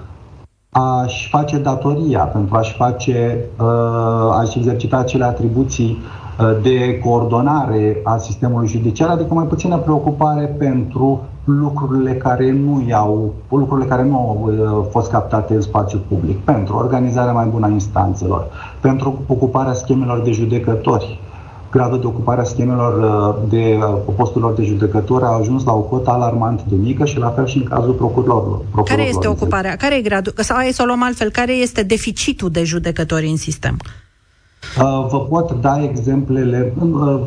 a-și 0.74 1.28
face 1.28 1.58
datoria, 1.58 2.20
pentru 2.20 2.56
a-și 2.56 2.74
face, 2.74 3.44
uh, 3.60 4.38
a-și 4.38 4.58
exercita 4.58 4.96
acele 4.96 5.24
atribuții 5.24 5.98
uh, 6.40 6.56
de 6.62 6.98
coordonare 6.98 8.00
a 8.04 8.16
sistemului 8.16 8.68
judiciar, 8.68 9.08
adică 9.08 9.34
mai 9.34 9.44
puțină 9.44 9.76
preocupare 9.76 10.44
pentru 10.44 11.20
lucrurile 11.44 12.14
care 12.14 12.52
nu 12.52 12.84
iau, 12.88 13.32
lucrurile 13.48 13.86
care 13.88 14.04
nu 14.04 14.16
au 14.16 14.44
uh, 14.46 14.86
fost 14.90 15.10
captate 15.10 15.54
în 15.54 15.60
spațiu 15.60 16.00
public, 16.08 16.38
pentru 16.38 16.76
organizarea 16.76 17.32
mai 17.32 17.46
bună 17.46 17.66
a 17.66 17.70
instanțelor, 17.70 18.46
pentru 18.80 19.22
ocuparea 19.26 19.72
schemelor 19.72 20.20
de 20.20 20.30
judecători, 20.30 21.20
gradul 21.72 22.00
de 22.00 22.06
ocupare 22.06 22.40
a 22.40 22.44
schemelor 22.44 22.92
uh, 23.02 23.48
de 23.48 23.78
uh, 23.78 24.14
posturilor 24.16 24.52
de 24.54 24.62
judecători 24.62 25.24
a 25.24 25.26
ajuns 25.26 25.64
la 25.64 25.72
o 25.72 25.80
cotă 25.80 26.10
alarmant 26.10 26.62
de 26.62 26.76
mică 26.76 27.04
și 27.04 27.18
la 27.18 27.28
fel 27.30 27.46
și 27.46 27.56
în 27.56 27.64
cazul 27.64 27.92
procurorilor. 27.92 28.60
Care 28.84 29.02
este 29.02 29.26
ocuparea? 29.28 29.76
Care 29.76 29.96
e 29.96 30.00
gradul? 30.00 30.32
Sau 30.36 30.56
hai 30.56 30.70
să 30.72 30.82
o 30.82 30.86
luăm 30.86 31.02
altfel, 31.02 31.30
care 31.30 31.52
este 31.52 31.82
deficitul 31.82 32.50
de 32.50 32.64
judecători 32.64 33.26
în 33.26 33.36
sistem? 33.36 33.76
Uh, 34.78 35.06
vă 35.10 35.20
pot 35.20 35.60
da 35.60 35.82
exemplele, 35.82 36.72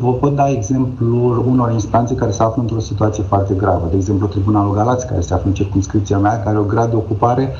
vă 0.00 0.12
pot 0.12 0.34
da 0.34 0.50
exemplul 0.50 1.44
unor 1.46 1.72
instanțe 1.72 2.14
care 2.14 2.30
se 2.30 2.42
află 2.42 2.62
într-o 2.62 2.80
situație 2.80 3.22
foarte 3.22 3.54
gravă. 3.54 3.86
De 3.90 3.96
exemplu, 3.96 4.26
Tribunalul 4.26 4.74
Galați, 4.74 5.06
care 5.06 5.20
se 5.20 5.34
află 5.34 5.48
în 5.48 5.54
circunscripția 5.54 6.18
mea, 6.18 6.36
care 6.36 6.48
are 6.48 6.58
o 6.58 6.62
grad 6.62 6.90
de 6.90 6.96
ocupare 6.96 7.52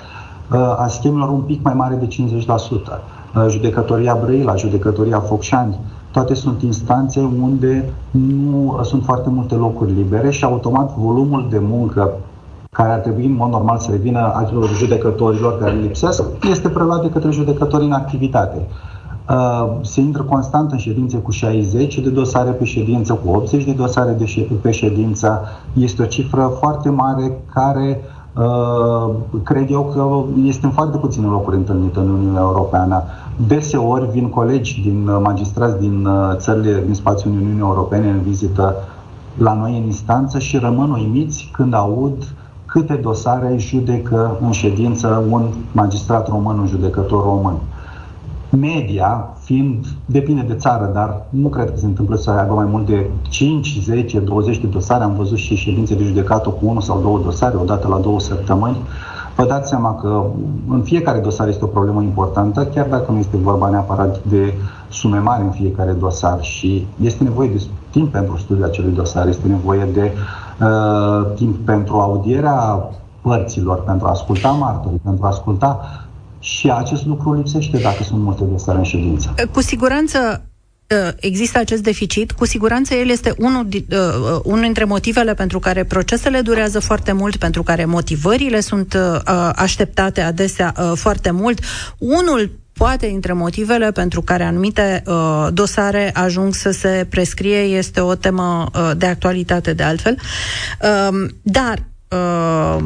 a 0.77 0.87
schemelor 0.89 1.29
un 1.29 1.41
pic 1.41 1.63
mai 1.63 1.75
mare 1.75 1.95
de 1.95 2.09
50%. 3.47 3.49
Judecătoria 3.49 4.19
Brăila, 4.23 4.57
judecătoria 4.57 5.21
Focșani, 5.21 5.79
toate 6.17 6.35
sunt 6.35 6.63
instanțe 6.63 7.21
unde 7.43 7.93
nu 8.11 8.81
sunt 8.83 9.05
foarte 9.05 9.29
multe 9.31 9.55
locuri 9.55 9.93
libere 9.93 10.31
și 10.31 10.45
automat 10.45 10.97
volumul 10.97 11.47
de 11.51 11.59
muncă 11.63 12.13
care 12.71 12.93
ar 12.93 12.99
trebui 12.99 13.27
în 13.27 13.35
mod 13.35 13.51
normal 13.51 13.79
să 13.79 13.91
revină 13.91 14.33
acelor 14.35 14.69
judecătorilor 14.69 15.59
care 15.59 15.73
lipsesc, 15.73 16.23
este 16.51 16.69
preluat 16.69 17.03
de 17.03 17.11
către 17.11 17.31
judecători 17.31 17.85
în 17.85 17.93
activitate. 17.93 18.57
Uh, 19.31 19.77
se 19.81 20.01
intră 20.01 20.23
constant 20.23 20.73
în 20.73 20.79
ședințe 20.79 21.17
cu 21.17 21.31
60 21.31 21.99
de 21.99 22.11
dosare 22.11 22.51
pe 22.51 22.65
ședință, 22.65 23.13
cu 23.13 23.37
80 23.37 23.65
de 23.65 23.73
dosare 23.73 24.13
de 24.13 24.49
pe 24.63 24.71
ședință. 24.71 25.43
Este 25.73 26.03
o 26.03 26.07
cifră 26.07 26.57
foarte 26.59 26.89
mare 26.89 27.43
care 27.53 28.01
uh, 28.03 28.16
cred 29.43 29.71
eu 29.71 29.85
că 29.95 30.25
este 30.43 30.67
în 30.67 30.73
foarte 30.73 30.99
puține 30.99 31.27
locuri 31.27 31.57
întâlnită 31.57 32.01
în 32.01 32.09
Uniunea 32.09 32.41
Europeană. 32.41 33.03
Deseori 33.47 34.11
vin 34.11 34.29
colegi 34.29 34.81
din 34.81 35.09
uh, 35.09 35.19
magistrați 35.23 35.79
din 35.79 36.07
uh, 36.07 36.37
țările 36.37 36.83
din 36.85 36.95
spațiul 36.95 37.33
Uniunii 37.33 37.59
Europene 37.59 38.11
în 38.11 38.21
vizită 38.21 38.75
la 39.39 39.55
noi 39.55 39.79
în 39.79 39.85
instanță 39.85 40.39
și 40.39 40.59
rămân 40.59 40.91
uimiți 40.91 41.49
când 41.53 41.75
aud 41.75 42.35
câte 42.67 42.95
dosare 42.95 43.55
judecă 43.59 44.37
în 44.41 44.51
ședință 44.51 45.25
un 45.31 45.43
magistrat 45.73 46.29
român, 46.29 46.59
un 46.59 46.67
judecător 46.67 47.23
român. 47.23 47.55
Media, 48.51 49.35
fiind, 49.41 49.87
depinde 50.05 50.43
de 50.43 50.55
țară, 50.55 50.91
dar 50.95 51.23
nu 51.29 51.49
cred 51.49 51.71
că 51.71 51.77
se 51.77 51.87
întâmplă 51.87 52.17
să 52.17 52.31
aibă 52.31 52.55
mai 52.55 52.65
mult 52.71 52.87
de 52.87 53.07
5, 53.29 53.79
10, 53.83 54.19
20 54.19 54.59
de 54.59 54.67
dosare. 54.67 55.05
Am 55.05 55.15
văzut 55.15 55.39
și 55.39 55.55
ședințe 55.55 55.95
de 55.95 56.05
judecată 56.05 56.49
cu 56.49 56.59
unul 56.61 56.81
sau 56.81 57.01
două 57.01 57.21
dosare, 57.25 57.57
odată 57.57 57.89
la 57.89 57.99
două 57.99 58.21
săptămâni. 58.21 58.77
Vă 59.37 59.45
dați 59.45 59.69
seama 59.69 59.95
că 59.95 60.25
în 60.69 60.83
fiecare 60.83 61.19
dosar 61.19 61.49
este 61.49 61.65
o 61.65 61.67
problemă 61.67 62.03
importantă, 62.03 62.67
chiar 62.67 62.87
dacă 62.87 63.13
nu 63.13 63.19
este 63.19 63.37
vorba 63.37 63.69
neapărat 63.69 64.25
de 64.25 64.55
sume 64.89 65.19
mari 65.19 65.43
în 65.43 65.51
fiecare 65.51 65.93
dosar 65.93 66.43
și 66.43 66.87
este 67.01 67.23
nevoie 67.23 67.49
de 67.49 67.63
timp 67.91 68.13
pentru 68.13 68.37
studiul 68.37 68.67
acelui 68.67 68.93
dosar, 68.93 69.29
este 69.29 69.49
nevoie 69.49 69.89
de 69.93 70.13
uh, 70.61 71.35
timp 71.35 71.57
pentru 71.57 71.97
audierea 71.97 72.91
părților, 73.21 73.83
pentru 73.83 74.07
a 74.07 74.11
asculta 74.11 74.49
martorii, 74.49 75.01
pentru 75.05 75.25
a 75.25 75.29
asculta 75.29 75.81
și 76.39 76.71
acest 76.71 77.07
lucru 77.07 77.35
lipsește 77.35 77.79
dacă 77.79 78.03
sunt 78.03 78.23
multe 78.23 78.45
dosare 78.45 78.79
în 78.79 78.85
ședință. 78.85 79.35
Cu 79.53 79.61
siguranță 79.61 80.43
Uh, 80.89 81.09
există 81.17 81.59
acest 81.59 81.83
deficit, 81.83 82.33
cu 82.33 82.45
siguranță 82.45 82.95
el 82.95 83.09
este 83.09 83.35
unul, 83.39 83.67
uh, 83.73 83.81
uh, 83.91 84.41
unul 84.45 84.61
dintre 84.63 84.85
motivele 84.85 85.35
pentru 85.35 85.59
care 85.59 85.85
procesele 85.85 86.41
durează 86.41 86.81
foarte 86.81 87.13
mult, 87.13 87.37
pentru 87.37 87.63
care 87.63 87.85
motivările 87.85 88.61
sunt 88.61 88.95
uh, 88.95 89.51
așteptate 89.55 90.21
adesea 90.21 90.75
uh, 90.79 90.93
foarte 90.95 91.31
mult. 91.31 91.61
Unul 91.99 92.51
poate 92.73 93.07
dintre 93.07 93.33
motivele 93.33 93.93
pentru 93.93 94.23
care 94.23 94.45
anumite 94.45 95.03
uh, 95.07 95.47
dosare 95.53 96.11
ajung 96.15 96.55
să 96.55 96.71
se 96.71 97.07
prescrie 97.11 97.59
este 97.59 98.01
o 98.01 98.15
temă 98.15 98.67
uh, 98.75 98.91
de 98.97 99.07
actualitate 99.07 99.73
de 99.73 99.83
altfel. 99.83 100.19
Uh, 100.83 101.29
dar 101.43 101.83
uh, 102.09 102.85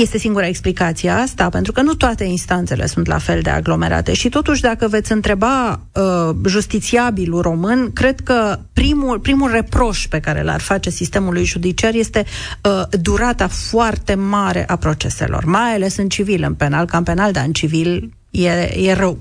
este 0.00 0.18
singura 0.18 0.46
explicație 0.46 1.10
asta, 1.10 1.48
pentru 1.48 1.72
că 1.72 1.82
nu 1.82 1.94
toate 1.94 2.24
instanțele 2.24 2.86
sunt 2.86 3.06
la 3.06 3.18
fel 3.18 3.40
de 3.40 3.50
aglomerate 3.50 4.12
și 4.12 4.28
totuși 4.28 4.60
dacă 4.60 4.88
veți 4.88 5.12
întreba 5.12 5.80
uh, 5.92 6.36
justițiabilul 6.46 7.40
român, 7.40 7.92
cred 7.92 8.20
că 8.20 8.58
primul, 8.72 9.20
primul 9.20 9.50
reproș 9.50 10.06
pe 10.06 10.20
care 10.20 10.42
l-ar 10.42 10.60
face 10.60 10.90
sistemului 10.90 11.44
judiciar 11.44 11.94
este 11.94 12.24
uh, 12.62 12.82
durata 13.00 13.48
foarte 13.48 14.14
mare 14.14 14.68
a 14.68 14.76
proceselor, 14.76 15.44
mai 15.44 15.74
ales 15.74 15.96
în 15.96 16.08
civil, 16.08 16.42
în 16.42 16.54
penal, 16.54 16.86
ca 16.86 16.96
în 16.96 17.04
penal, 17.04 17.32
dar 17.32 17.44
în 17.44 17.52
civil 17.52 18.12
e, 18.30 18.48
e 18.86 18.92
rău. 18.92 19.18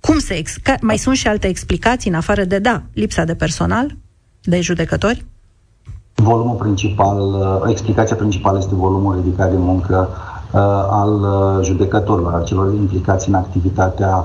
Cum 0.00 0.18
se 0.18 0.34
ex- 0.34 0.56
mai 0.80 0.98
sunt 0.98 1.16
și 1.16 1.26
alte 1.26 1.46
explicații 1.46 2.10
în 2.10 2.16
afară 2.16 2.44
de, 2.44 2.58
da, 2.58 2.82
lipsa 2.92 3.24
de 3.24 3.34
personal, 3.34 3.96
de 4.42 4.60
judecători? 4.60 5.24
Volumul 6.22 6.56
principal, 6.56 7.18
uh, 7.18 7.70
explicația 7.70 8.16
principală 8.16 8.58
este 8.58 8.74
volumul 8.74 9.14
ridicat 9.14 9.50
de 9.50 9.56
muncă 9.56 10.08
uh, 10.52 10.60
al 10.90 11.12
uh, 11.20 11.64
judecătorilor, 11.64 12.34
al 12.34 12.44
celor 12.44 12.74
implicați 12.74 13.28
în 13.28 13.34
activitatea 13.34 14.24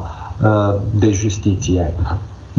de 0.92 1.12
justiție. 1.12 1.96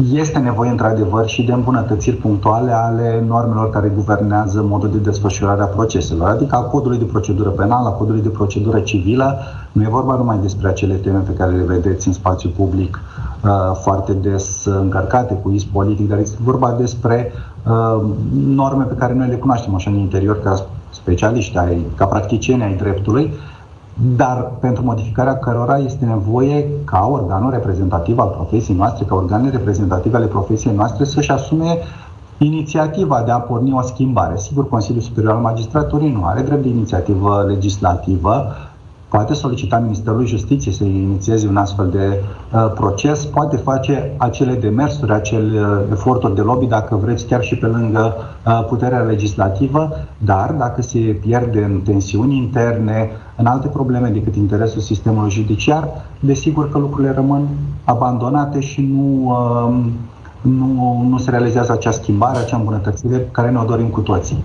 Este 0.03 0.39
nevoie, 0.39 0.69
într-adevăr, 0.69 1.27
și 1.27 1.43
de 1.43 1.51
îmbunătățiri 1.51 2.15
punctuale 2.15 2.71
ale 2.71 3.23
normelor 3.27 3.69
care 3.69 3.91
guvernează 3.95 4.65
modul 4.67 4.91
de 4.91 4.97
desfășurare 4.97 5.61
a 5.61 5.65
proceselor, 5.65 6.27
adică 6.27 6.55
a 6.55 6.61
codului 6.61 6.97
de 6.97 7.03
procedură 7.03 7.49
penală, 7.49 7.87
a 7.87 7.91
codului 7.91 8.21
de 8.21 8.29
procedură 8.29 8.79
civilă. 8.79 9.39
Nu 9.71 9.81
e 9.81 9.87
vorba 9.89 10.15
numai 10.15 10.37
despre 10.41 10.67
acele 10.67 10.93
teme 10.93 11.19
pe 11.19 11.31
care 11.31 11.51
le 11.51 11.63
vedeți 11.63 12.07
în 12.07 12.13
spațiu 12.13 12.49
public 12.49 12.99
uh, 13.43 13.51
foarte 13.81 14.13
des 14.13 14.65
încărcate 14.65 15.33
cu 15.33 15.51
is 15.51 15.63
politic, 15.63 16.09
dar 16.09 16.19
este 16.19 16.37
vorba 16.43 16.75
despre 16.77 17.31
uh, 17.63 18.01
norme 18.45 18.83
pe 18.83 18.95
care 18.95 19.13
noi 19.13 19.27
le 19.27 19.35
cunoaștem 19.35 19.75
așa 19.75 19.89
în 19.89 19.97
interior 19.97 20.41
ca 20.41 20.65
specialiști, 20.89 21.57
ai, 21.57 21.85
ca 21.95 22.05
practicieni 22.05 22.63
ai 22.63 22.75
dreptului, 22.75 23.33
dar 24.15 24.51
pentru 24.59 24.83
modificarea 24.83 25.37
cărora 25.37 25.77
este 25.77 26.05
nevoie 26.05 26.65
ca 26.85 27.07
organul 27.11 27.51
reprezentativ 27.51 28.19
al 28.19 28.27
profesiei 28.27 28.77
noastre, 28.77 29.05
ca 29.05 29.15
organele 29.15 29.57
reprezentative 29.57 30.17
ale 30.17 30.25
profesiei 30.25 30.75
noastre 30.75 31.03
să-și 31.05 31.31
asume 31.31 31.77
inițiativa 32.37 33.21
de 33.25 33.31
a 33.31 33.39
porni 33.39 33.73
o 33.73 33.81
schimbare. 33.81 34.37
Sigur, 34.37 34.69
Consiliul 34.69 35.03
Superior 35.03 35.31
al 35.33 35.39
Magistraturii 35.39 36.11
nu 36.11 36.25
are 36.25 36.41
drept 36.41 36.61
de 36.61 36.69
inițiativă 36.69 37.45
legislativă, 37.47 38.45
poate 39.07 39.33
solicita 39.33 39.77
Ministerului 39.79 40.27
Justiției 40.27 40.73
să 40.73 40.83
inițieze 40.83 41.47
un 41.47 41.57
astfel 41.57 41.89
de 41.89 42.23
uh, 42.53 42.71
proces, 42.73 43.25
poate 43.25 43.57
face 43.57 44.11
acele 44.17 44.53
demersuri, 44.53 45.11
acele 45.11 45.59
uh, 45.59 45.67
eforturi 45.91 46.35
de 46.35 46.41
lobby, 46.41 46.65
dacă 46.65 46.95
vreți, 46.95 47.25
chiar 47.25 47.41
și 47.43 47.55
pe 47.55 47.65
lângă 47.65 48.13
uh, 48.45 48.65
puterea 48.67 48.99
legislativă, 48.99 49.89
dar 50.17 50.51
dacă 50.51 50.81
se 50.81 50.99
pierde 50.99 51.63
în 51.63 51.81
tensiuni 51.81 52.37
interne, 52.37 53.09
în 53.35 53.45
alte 53.45 53.67
probleme 53.67 54.09
decât 54.09 54.35
interesul 54.35 54.81
sistemului 54.81 55.31
judiciar, 55.31 55.87
desigur 56.19 56.69
că 56.69 56.77
lucrurile 56.77 57.11
rămân 57.13 57.47
abandonate 57.83 58.59
și 58.59 58.81
nu, 58.81 59.29
uh, 59.29 59.85
nu, 60.41 61.05
nu 61.09 61.17
se 61.17 61.29
realizează 61.29 61.71
acea 61.71 61.91
schimbare, 61.91 62.37
acea 62.37 62.57
îmbunătățire 62.57 63.17
pe 63.17 63.31
care 63.31 63.49
ne-o 63.49 63.63
dorim 63.63 63.87
cu 63.87 63.99
toții 63.99 64.43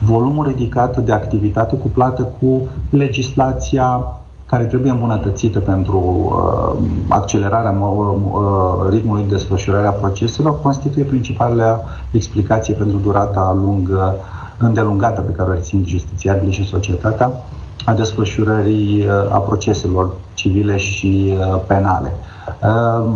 volumul 0.00 0.46
ridicat 0.46 0.96
de 0.96 1.12
activitate 1.12 1.76
cuplată 1.76 2.22
cu 2.40 2.68
legislația 2.90 4.04
care 4.46 4.64
trebuie 4.64 4.90
îmbunătățită 4.90 5.58
pentru 5.58 5.98
uh, 5.98 6.82
accelerarea 7.08 7.70
uh, 7.70 8.88
ritmului 8.90 9.22
de 9.22 9.34
desfășurare 9.34 9.86
a 9.86 9.90
proceselor, 9.90 10.60
constituie 10.60 11.04
principalele 11.04 11.76
explicații 12.10 12.74
pentru 12.74 12.96
durata 12.96 13.58
lungă, 13.64 14.14
îndelungată 14.58 15.20
pe 15.20 15.32
care 15.32 15.50
o 15.50 15.52
rețin 15.52 15.84
justițiabili 15.86 16.52
și 16.52 16.68
societatea 16.68 17.32
a 17.84 17.94
desfășurării 17.94 19.06
uh, 19.06 19.34
a 19.34 19.38
proceselor 19.38 20.10
civile 20.34 20.76
și 20.76 21.34
uh, 21.38 21.60
penale. 21.66 22.12
Uh, 22.62 23.12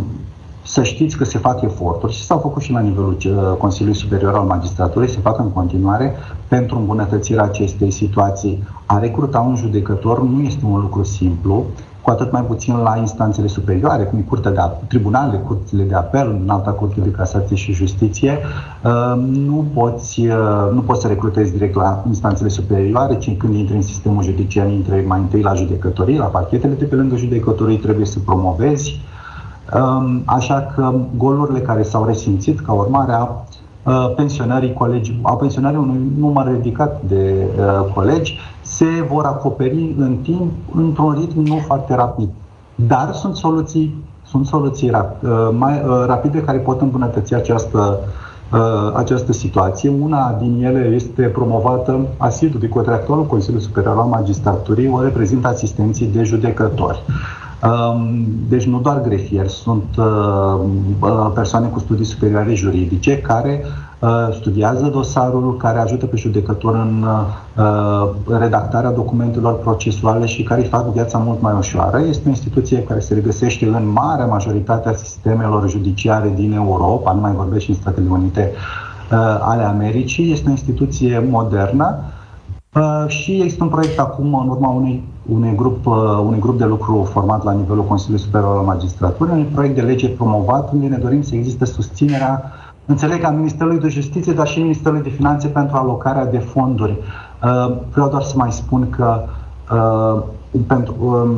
să 0.74 0.82
știți 0.82 1.16
că 1.16 1.24
se 1.24 1.38
fac 1.38 1.62
eforturi 1.62 2.12
și 2.12 2.24
s-au 2.24 2.38
făcut 2.38 2.62
și 2.62 2.72
la 2.72 2.80
nivelul 2.80 3.16
uh, 3.24 3.56
Consiliului 3.58 4.00
Superior 4.00 4.34
al 4.34 4.44
Magistraturii, 4.44 5.08
se 5.08 5.18
fac 5.20 5.38
în 5.38 5.50
continuare 5.50 6.14
pentru 6.48 6.78
îmbunătățirea 6.78 7.44
acestei 7.44 7.90
situații. 7.90 8.62
A 8.86 8.98
recruta 8.98 9.40
un 9.40 9.56
judecător 9.56 10.22
nu 10.22 10.42
este 10.42 10.64
un 10.64 10.80
lucru 10.80 11.02
simplu, 11.02 11.64
cu 12.00 12.10
atât 12.10 12.32
mai 12.32 12.42
puțin 12.42 12.76
la 12.76 12.96
instanțele 12.96 13.46
superioare, 13.46 14.04
cum 14.04 14.18
e 14.18 14.22
Curtea 14.22 14.50
de 14.50 14.60
Tribunale, 14.88 15.36
Curțile 15.36 15.82
de 15.82 15.94
Apel, 15.94 16.38
în 16.42 16.48
alta 16.50 16.70
Curte 16.70 17.00
de 17.00 17.10
Casație 17.10 17.56
și 17.56 17.72
Justiție, 17.72 18.38
uh, 18.84 19.22
nu 19.26 19.64
poți, 19.74 20.20
uh, 20.20 20.70
nu 20.72 20.80
poți 20.80 21.00
să 21.00 21.08
recrutezi 21.08 21.52
direct 21.52 21.74
la 21.74 22.02
instanțele 22.06 22.48
superioare, 22.48 23.18
ci 23.18 23.36
când 23.36 23.54
intri 23.54 23.74
în 23.74 23.82
sistemul 23.82 24.22
judiciar, 24.22 24.70
intri 24.70 25.06
mai 25.06 25.18
întâi 25.18 25.42
la 25.42 25.54
judecătorii, 25.54 26.16
la 26.16 26.24
parchetele 26.24 26.74
de 26.74 26.84
pe 26.84 26.94
lângă 26.94 27.16
judecătorii, 27.16 27.76
trebuie 27.76 28.06
să 28.06 28.18
promovezi. 28.24 29.00
Um, 29.74 30.22
așa 30.24 30.72
că 30.74 30.92
golurile 31.16 31.60
care 31.60 31.82
s-au 31.82 32.04
resimțit 32.04 32.60
ca 32.60 32.72
urmare 32.72 33.12
a 33.12 33.28
uh, 33.82 34.14
pensionării 34.16 34.72
colegi, 34.72 35.18
a 35.22 35.36
pensionării 35.36 35.78
unui 35.78 36.00
număr 36.18 36.50
ridicat 36.50 37.00
de 37.08 37.46
colegi 37.94 38.38
se 38.60 39.06
vor 39.12 39.24
acoperi 39.24 39.94
în 39.98 40.16
timp 40.16 40.52
într-un 40.74 41.12
ritm 41.12 41.40
nu 41.40 41.56
foarte 41.66 41.94
rapid. 41.94 42.28
Dar 42.74 43.12
sunt 43.12 43.36
soluții, 43.36 44.04
sunt 44.26 44.46
soluții 44.46 44.90
rap, 44.90 45.22
uh, 45.22 45.30
mai 45.58 45.82
uh, 45.86 46.04
rapide 46.06 46.40
care 46.40 46.58
pot 46.58 46.80
îmbunătăți 46.80 47.34
această, 47.34 47.98
uh, 48.52 48.92
această 48.94 49.32
situație. 49.32 49.92
Una 50.00 50.36
din 50.40 50.64
ele 50.64 50.90
este 50.94 51.22
promovată 51.22 52.06
asidu 52.16 52.58
de 52.58 52.68
către 52.68 52.92
actualul 52.92 53.26
Consiliu 53.26 53.58
Superior 53.60 53.98
al 53.98 54.06
Magistraturii, 54.06 54.88
o 54.88 55.02
reprezintă 55.02 55.48
asistenții 55.48 56.06
de 56.06 56.22
judecători. 56.22 57.02
Um, 57.64 58.26
deci 58.48 58.66
nu 58.66 58.80
doar 58.80 59.00
grefieri, 59.00 59.48
sunt 59.48 59.84
persoane 61.34 61.66
cu 61.66 61.78
studii 61.78 62.04
superioare 62.04 62.54
juridice 62.54 63.18
care 63.18 63.64
Uh, 64.04 64.28
studiază 64.32 64.86
dosarul, 64.86 65.56
care 65.56 65.78
ajută 65.78 66.06
pe 66.06 66.16
judecător 66.16 66.74
în 66.74 67.06
uh, 67.56 68.38
redactarea 68.38 68.90
documentelor 68.90 69.58
procesuale 69.58 70.26
și 70.26 70.42
care 70.42 70.60
îi 70.60 70.66
fac 70.66 70.92
viața 70.92 71.18
mult 71.18 71.40
mai 71.40 71.54
ușoară. 71.58 72.02
Este 72.08 72.22
o 72.26 72.28
instituție 72.28 72.82
care 72.82 73.00
se 73.00 73.14
regăsește 73.14 73.66
în 73.66 73.88
marea 73.88 74.26
majoritate 74.26 74.88
a 74.88 74.94
sistemelor 74.94 75.68
judiciare 75.68 76.32
din 76.34 76.52
Europa, 76.52 77.12
nu 77.12 77.20
mai 77.20 77.32
vorbesc 77.32 77.64
și 77.64 77.70
în 77.70 77.76
Statele 77.76 78.08
Unite 78.10 78.50
uh, 78.52 79.18
ale 79.40 79.62
Americii. 79.62 80.32
Este 80.32 80.48
o 80.48 80.50
instituție 80.50 81.26
modernă 81.30 81.98
și 83.06 83.32
există 83.32 83.64
un 83.64 83.70
proiect 83.70 83.98
acum, 83.98 84.34
în 84.34 84.48
urma 84.48 84.68
unui, 84.68 85.04
unui, 85.32 85.54
grup, 85.54 85.86
unui 86.26 86.38
grup 86.38 86.58
de 86.58 86.64
lucru 86.64 87.08
format 87.12 87.44
la 87.44 87.52
nivelul 87.52 87.84
Consiliului 87.84 88.24
Superior 88.24 88.56
al 88.56 88.64
Magistraturii, 88.64 89.34
un 89.34 89.46
proiect 89.52 89.74
de 89.74 89.80
lege 89.80 90.08
promovat 90.08 90.72
unde 90.72 90.86
ne 90.86 90.96
dorim 90.96 91.22
să 91.22 91.34
existe 91.34 91.64
susținerea 91.64 92.52
Înțeleg 92.86 93.24
a 93.24 93.30
Ministerului 93.30 93.78
de 93.78 93.88
Justiție, 93.88 94.32
dar 94.32 94.46
și 94.46 94.60
Ministerului 94.60 95.02
de 95.02 95.16
Finanțe 95.16 95.48
pentru 95.48 95.76
alocarea 95.76 96.26
de 96.26 96.38
fonduri. 96.38 96.98
Uh, 97.42 97.76
vreau 97.92 98.08
doar 98.08 98.22
să 98.22 98.32
mai 98.36 98.52
spun 98.52 98.90
că 98.90 99.22
uh, 99.72 100.22
pentru, 100.66 100.94
um, 100.98 101.36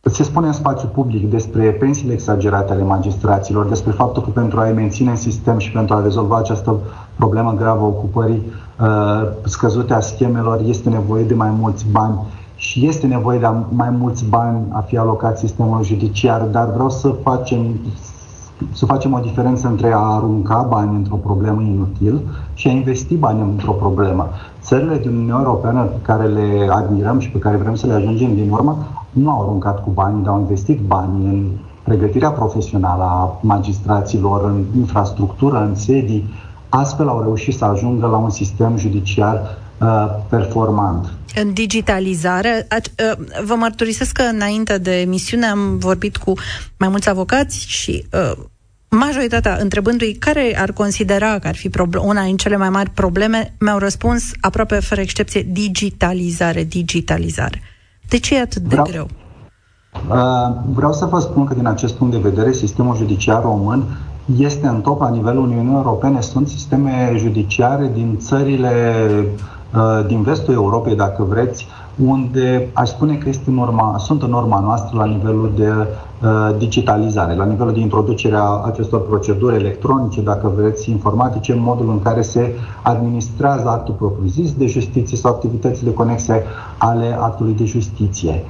se 0.00 0.22
spune 0.22 0.46
în 0.46 0.52
spațiu 0.52 0.88
public 0.88 1.30
despre 1.30 1.70
pensiile 1.70 2.12
exagerate 2.12 2.72
ale 2.72 2.82
magistraților, 2.82 3.66
despre 3.66 3.92
faptul 3.92 4.22
că 4.22 4.30
pentru 4.30 4.60
a-i 4.60 4.72
menține 4.72 5.10
în 5.10 5.16
sistem 5.16 5.58
și 5.58 5.72
pentru 5.72 5.94
a 5.94 6.02
rezolva 6.02 6.36
această 6.36 6.76
problemă 7.16 7.52
gravă 7.52 7.84
ocupării 7.84 8.42
uh, 8.46 8.65
scăzute 9.44 9.94
a 9.94 10.00
schemelor, 10.00 10.60
este 10.64 10.88
nevoie 10.88 11.24
de 11.24 11.34
mai 11.34 11.50
mulți 11.58 11.86
bani 11.90 12.18
și 12.56 12.86
este 12.86 13.06
nevoie 13.06 13.38
de 13.38 13.48
mai 13.68 13.90
mulți 13.90 14.24
bani 14.24 14.58
a 14.68 14.80
fi 14.80 14.96
alocați 14.96 15.40
sistemul 15.40 15.84
judiciar, 15.84 16.40
dar 16.40 16.70
vreau 16.72 16.90
să 16.90 17.08
facem, 17.08 17.60
să 18.72 18.86
facem 18.86 19.12
o 19.12 19.18
diferență 19.18 19.66
între 19.66 19.92
a 19.92 19.98
arunca 19.98 20.66
bani 20.68 20.96
într-o 20.96 21.16
problemă 21.16 21.60
inutil 21.62 22.20
și 22.54 22.68
a 22.68 22.70
investi 22.70 23.16
bani 23.16 23.40
într-o 23.40 23.72
problemă. 23.72 24.28
Țările 24.62 24.98
din 24.98 25.10
Uniunea 25.10 25.42
Europeană 25.44 25.82
pe 25.82 25.98
care 26.02 26.26
le 26.26 26.68
admirăm 26.70 27.18
și 27.18 27.30
pe 27.30 27.38
care 27.38 27.56
vrem 27.56 27.74
să 27.74 27.86
le 27.86 27.92
ajungem 27.92 28.34
din 28.34 28.50
urmă 28.50 28.78
nu 29.10 29.30
au 29.30 29.42
aruncat 29.42 29.82
cu 29.82 29.90
bani, 29.90 30.22
dar 30.22 30.32
au 30.32 30.40
investit 30.40 30.80
bani 30.80 31.24
în 31.24 31.50
pregătirea 31.82 32.30
profesională 32.30 33.02
a 33.02 33.38
magistraților, 33.40 34.44
în 34.44 34.64
infrastructură, 34.76 35.58
în 35.68 35.74
sedii. 35.74 36.24
Astfel 36.76 37.08
au 37.08 37.22
reușit 37.22 37.54
să 37.54 37.64
ajungă 37.64 38.06
la 38.06 38.16
un 38.16 38.30
sistem 38.30 38.76
judiciar 38.76 39.58
uh, 39.80 39.86
performant. 40.28 41.12
În 41.34 41.52
digitalizare, 41.52 42.66
uh, 42.70 43.26
vă 43.44 43.54
mărturisesc 43.54 44.12
că 44.12 44.22
înainte 44.22 44.78
de 44.78 45.00
emisiune 45.00 45.46
am 45.46 45.78
vorbit 45.78 46.16
cu 46.16 46.32
mai 46.78 46.88
mulți 46.88 47.08
avocați 47.08 47.64
și 47.68 48.06
uh, 48.12 48.44
majoritatea, 48.88 49.56
întrebându-i 49.60 50.14
care 50.14 50.56
ar 50.58 50.72
considera 50.72 51.38
că 51.38 51.48
ar 51.48 51.56
fi 51.56 51.70
una 52.02 52.24
din 52.24 52.36
cele 52.36 52.56
mai 52.56 52.70
mari 52.70 52.90
probleme, 52.90 53.54
mi-au 53.58 53.78
răspuns 53.78 54.30
aproape 54.40 54.80
fără 54.80 55.00
excepție 55.00 55.46
digitalizare, 55.50 56.64
digitalizare. 56.64 57.60
De 58.08 58.18
ce 58.18 58.36
e 58.36 58.40
atât 58.40 58.62
de 58.62 58.68
vreau, 58.68 58.84
greu? 58.84 59.08
Uh, 59.92 60.56
vreau 60.74 60.92
să 60.92 61.04
vă 61.04 61.18
spun 61.18 61.44
că 61.44 61.54
din 61.54 61.66
acest 61.66 61.94
punct 61.94 62.12
de 62.12 62.28
vedere 62.28 62.52
sistemul 62.52 62.96
judiciar 62.96 63.42
român 63.42 63.84
este 64.34 64.66
în 64.66 64.80
top 64.80 65.00
la 65.00 65.08
nivelul 65.08 65.42
Uniunii 65.42 65.74
Europene. 65.74 66.20
Sunt 66.20 66.48
sisteme 66.48 67.14
judiciare 67.16 67.90
din 67.94 68.16
țările 68.18 68.70
uh, 69.74 70.06
din 70.06 70.22
vestul 70.22 70.54
Europei, 70.54 70.96
dacă 70.96 71.22
vreți, 71.22 71.66
unde 72.04 72.68
aș 72.72 72.88
spune 72.88 73.14
că 73.14 73.28
este 73.28 73.50
norma, 73.50 73.98
sunt 73.98 74.22
în 74.22 74.30
norma 74.30 74.60
noastră 74.60 74.98
la 74.98 75.04
nivelul 75.04 75.52
de 75.56 75.70
uh, 75.70 76.56
digitalizare, 76.58 77.34
la 77.34 77.44
nivelul 77.44 77.72
de 77.72 77.80
introducere 77.80 78.36
a 78.36 78.62
acestor 78.64 79.06
proceduri 79.06 79.54
electronice, 79.54 80.20
dacă 80.20 80.52
vreți, 80.56 80.90
informatice, 80.90 81.52
în 81.52 81.60
modul 81.60 81.88
în 81.90 82.02
care 82.02 82.22
se 82.22 82.54
administrează 82.82 83.68
actul 83.68 83.94
propriu-zis 83.94 84.52
de 84.52 84.66
justiție 84.66 85.16
sau 85.16 85.32
activitățile 85.32 85.90
conexe 85.90 86.42
ale 86.78 87.16
actului 87.20 87.54
de 87.54 87.64
justiție. 87.64 88.44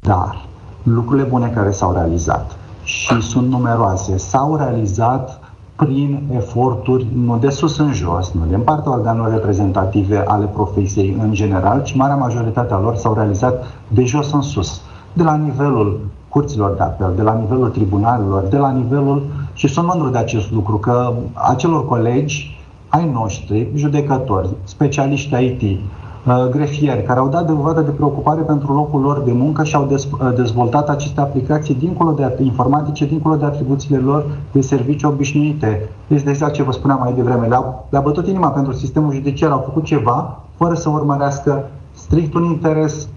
Dar 0.00 0.46
lucrurile 0.82 1.26
bune 1.28 1.52
care 1.54 1.70
s-au 1.70 1.92
realizat 1.92 2.56
și 2.84 3.20
sunt 3.20 3.48
numeroase, 3.48 4.16
s-au 4.16 4.56
realizat 4.56 5.40
prin 5.76 6.22
eforturi 6.34 7.06
nu 7.14 7.38
de 7.38 7.50
sus 7.50 7.78
în 7.78 7.92
jos, 7.92 8.30
nu 8.30 8.44
din 8.48 8.60
partea 8.60 8.92
organelor 8.92 9.30
reprezentative 9.30 10.24
ale 10.26 10.44
profesiei 10.44 11.16
în 11.22 11.32
general, 11.32 11.82
ci 11.82 11.94
marea 11.94 12.16
majoritate 12.16 12.74
a 12.74 12.78
lor 12.78 12.96
s-au 12.96 13.14
realizat 13.14 13.64
de 13.88 14.04
jos 14.04 14.32
în 14.32 14.42
sus, 14.42 14.80
de 15.12 15.22
la 15.22 15.36
nivelul 15.36 16.00
curților 16.28 16.74
de 16.74 16.82
apel, 16.82 17.12
de 17.16 17.22
la 17.22 17.34
nivelul 17.34 17.68
tribunalelor, 17.68 18.42
de 18.42 18.56
la 18.56 18.70
nivelul, 18.70 19.26
și 19.52 19.68
sunt 19.68 19.86
mândru 19.86 20.08
de 20.08 20.18
acest 20.18 20.50
lucru, 20.50 20.76
că 20.76 21.12
acelor 21.32 21.86
colegi 21.86 22.60
ai 22.88 23.10
noștri, 23.12 23.68
judecători, 23.74 24.48
specialiști 24.64 25.44
IT, 25.44 25.62
Uh, 25.62 26.01
grefieri 26.50 27.02
care 27.02 27.18
au 27.18 27.28
dat 27.28 27.46
dovadă 27.46 27.80
de 27.80 27.90
preocupare 27.90 28.40
pentru 28.40 28.72
locul 28.72 29.00
lor 29.00 29.20
de 29.20 29.32
muncă 29.32 29.64
și 29.64 29.74
au 29.74 29.88
uh, 29.90 30.34
dezvoltat 30.34 30.88
aceste 30.88 31.20
aplicații 31.20 31.74
dincolo 31.74 32.10
de 32.10 32.42
informatice, 32.42 33.06
dincolo 33.06 33.36
de 33.36 33.44
atribuțiile 33.44 33.98
lor 33.98 34.24
de 34.52 34.60
servicii 34.60 35.08
obișnuite. 35.08 35.88
Este 36.06 36.28
exact 36.28 36.52
ce 36.52 36.62
vă 36.62 36.72
spuneam 36.72 36.98
mai 37.02 37.12
devreme. 37.12 37.46
Le-a, 37.46 37.84
le 37.88 37.98
bătut 37.98 38.26
inima 38.26 38.48
pentru 38.48 38.72
sistemul 38.72 39.12
judiciar, 39.12 39.50
au 39.50 39.62
făcut 39.64 39.84
ceva 39.84 40.40
fără 40.56 40.74
să 40.74 40.88
urmărească 40.88 41.68
strict 41.94 42.34
un 42.34 42.44
interes 42.44 43.08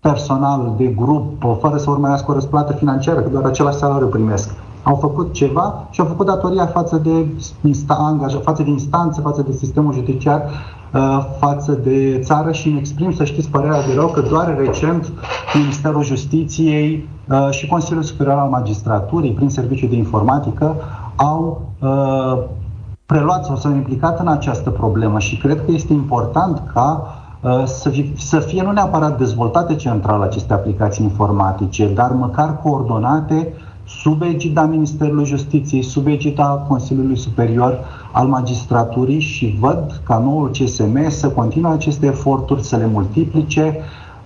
personal, 0.00 0.74
de 0.76 0.84
grup, 0.84 1.44
fără 1.60 1.76
să 1.76 1.90
urmărească 1.90 2.30
o 2.30 2.34
răsplată 2.34 2.72
financiară, 2.72 3.20
că 3.20 3.28
doar 3.28 3.44
același 3.44 3.76
salariu 3.76 4.06
primesc. 4.06 4.50
Au 4.88 4.94
făcut 4.94 5.32
ceva 5.32 5.88
și 5.90 6.00
au 6.00 6.06
făcut 6.06 6.26
datoria 6.26 6.66
față 6.66 6.96
de, 6.96 7.26
insta, 7.62 8.18
față 8.42 8.62
de 8.62 8.70
instanțe, 8.70 9.20
față 9.20 9.42
de 9.42 9.52
sistemul 9.52 9.92
judiciar 9.92 10.42
Uh, 10.94 11.24
față 11.38 11.72
de 11.72 12.18
țară 12.22 12.52
și 12.52 12.68
îmi 12.68 12.78
exprim, 12.78 13.12
să 13.12 13.24
știți, 13.24 13.48
părerea 13.48 13.82
de 13.86 13.94
rău 13.94 14.06
că 14.06 14.20
doar 14.20 14.56
recent 14.58 15.12
Ministerul 15.54 16.02
Justiției 16.02 17.08
uh, 17.28 17.48
și 17.50 17.66
Consiliul 17.66 18.02
Superior 18.02 18.38
al 18.38 18.48
Magistraturii, 18.48 19.32
prin 19.32 19.48
Serviciul 19.48 19.88
de 19.88 19.96
Informatică, 19.96 20.76
au 21.16 21.62
uh, 21.80 22.38
preluat 23.06 23.44
sau 23.44 23.56
s-au 23.56 23.74
implicat 23.74 24.20
în 24.20 24.28
această 24.28 24.70
problemă 24.70 25.18
și 25.18 25.36
cred 25.36 25.64
că 25.64 25.70
este 25.70 25.92
important 25.92 26.62
ca 26.72 27.14
să 27.64 27.88
fie, 27.88 28.12
să 28.16 28.38
fie 28.38 28.62
nu 28.62 28.70
neapărat 28.70 29.18
dezvoltate 29.18 29.74
central 29.74 30.22
aceste 30.22 30.52
aplicații 30.52 31.04
informatice, 31.04 31.92
dar 31.94 32.10
măcar 32.10 32.58
coordonate 32.62 33.52
sub 33.88 34.22
egida 34.22 34.62
Ministerului 34.62 35.24
Justiției, 35.24 35.82
sub 35.82 36.06
egida 36.06 36.44
Consiliului 36.44 37.16
Superior 37.16 37.78
al 38.12 38.26
Magistraturii 38.26 39.20
și 39.20 39.56
văd 39.58 40.00
ca 40.04 40.18
noul 40.18 40.50
CSM 40.50 41.08
să 41.08 41.28
continue 41.28 41.72
aceste 41.72 42.06
eforturi, 42.06 42.64
să 42.64 42.76
le 42.76 42.86
multiplice, 42.86 43.76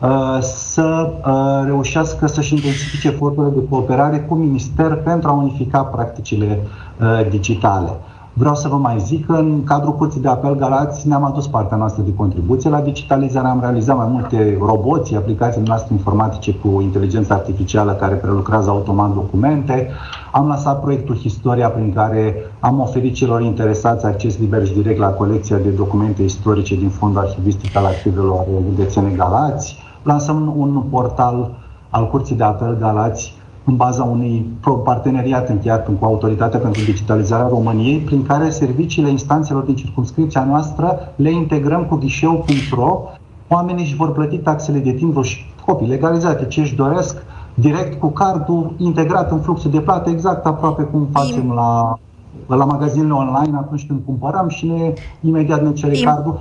uh, 0.01 0.39
să 0.41 1.13
uh, 1.27 1.65
reușească 1.65 2.27
să-și 2.27 2.55
intensifice 2.55 3.09
eforturile 3.09 3.53
de 3.61 3.69
cooperare 3.69 4.21
cu 4.21 4.35
Minister 4.35 4.97
pentru 4.97 5.29
a 5.29 5.33
unifica 5.33 5.83
practicile 5.83 6.59
uh, 7.01 7.29
digitale. 7.31 7.91
Vreau 8.35 8.55
să 8.55 8.69
vă 8.69 8.77
mai 8.77 8.99
zic 8.99 9.27
că 9.27 9.33
în 9.33 9.65
cadrul 9.65 9.97
Curții 9.97 10.21
de 10.21 10.29
Apel 10.29 10.55
Galați 10.55 11.09
ne-am 11.09 11.25
adus 11.25 11.47
partea 11.47 11.77
noastră 11.77 12.03
de 12.03 12.15
contribuție 12.15 12.71
la 12.71 12.81
digitalizare. 12.81 13.49
Am 13.49 13.61
realizat 13.61 13.97
mai 13.97 14.07
multe 14.11 14.59
roboți, 14.61 15.15
aplicații 15.15 15.63
noastre 15.65 15.95
informatice 15.95 16.55
cu 16.55 16.81
inteligență 16.81 17.33
artificială 17.33 17.93
care 17.93 18.15
prelucrează 18.15 18.71
automat 18.71 19.15
documente. 19.15 19.89
Am 20.33 20.47
lansat 20.47 20.81
proiectul 20.81 21.17
Historia 21.17 21.71
prin 21.71 21.93
care 21.93 22.35
am 22.61 22.81
oferit 22.81 23.15
celor 23.15 23.43
interesați 23.43 24.07
acces 24.07 24.39
liber 24.39 24.67
și 24.67 24.73
direct 24.75 24.99
la 24.99 25.09
colecția 25.09 25.57
de 25.57 25.71
documente 25.71 26.23
istorice 26.23 26.77
din 26.77 26.89
Fondul 26.89 27.21
Arhivistic 27.21 27.77
al 27.77 27.85
Arhivelor 27.85 28.45
Județene 28.69 29.11
Galați. 29.17 29.77
Lansăm 30.03 30.55
un 30.57 30.83
portal 30.91 31.51
al 31.91 32.09
Curții 32.09 32.37
de 32.37 32.45
Apel 32.45 32.77
Galați 32.81 33.35
în 33.65 33.77
baza 33.77 34.03
unui 34.03 34.47
parteneriat 34.85 35.49
încheiat 35.49 35.87
cu 35.87 36.05
Autoritatea 36.05 36.59
pentru 36.59 36.83
Digitalizarea 36.83 37.49
României, 37.49 37.99
prin 37.99 38.23
care 38.23 38.51
serviciile 38.51 39.11
instanțelor 39.11 39.63
din 39.63 39.75
circunscripția 39.75 40.45
noastră 40.45 40.99
le 41.17 41.31
integrăm 41.31 41.85
cu 41.85 41.97
ghișeu.ro. 41.97 43.03
Oamenii 43.49 43.85
își 43.85 43.97
vor 43.97 44.13
plăti 44.13 44.39
taxele 44.39 44.79
de 44.79 44.93
timbru 44.93 45.23
și 45.23 45.45
copii 45.67 45.89
legalizate, 45.89 46.47
ce 46.47 46.61
își 46.61 46.75
doresc, 46.75 47.23
direct 47.55 48.01
cu 48.01 48.09
cardul 48.09 48.75
integrat 48.77 49.31
în 49.31 49.41
fluxul 49.41 49.71
de 49.71 49.81
plată, 49.81 50.11
exact 50.11 50.47
aproape 50.47 50.83
cum 50.83 51.09
facem 51.13 51.53
la, 51.55 51.99
la 52.47 52.65
magazinele 52.65 53.13
online 53.13 53.57
atunci 53.57 53.87
când 53.87 54.01
cumpărăm 54.05 54.49
și 54.49 54.67
ne 54.67 54.93
imediat 55.21 55.63
ne 55.63 55.73
cere 55.73 55.95
cardul. 55.95 56.39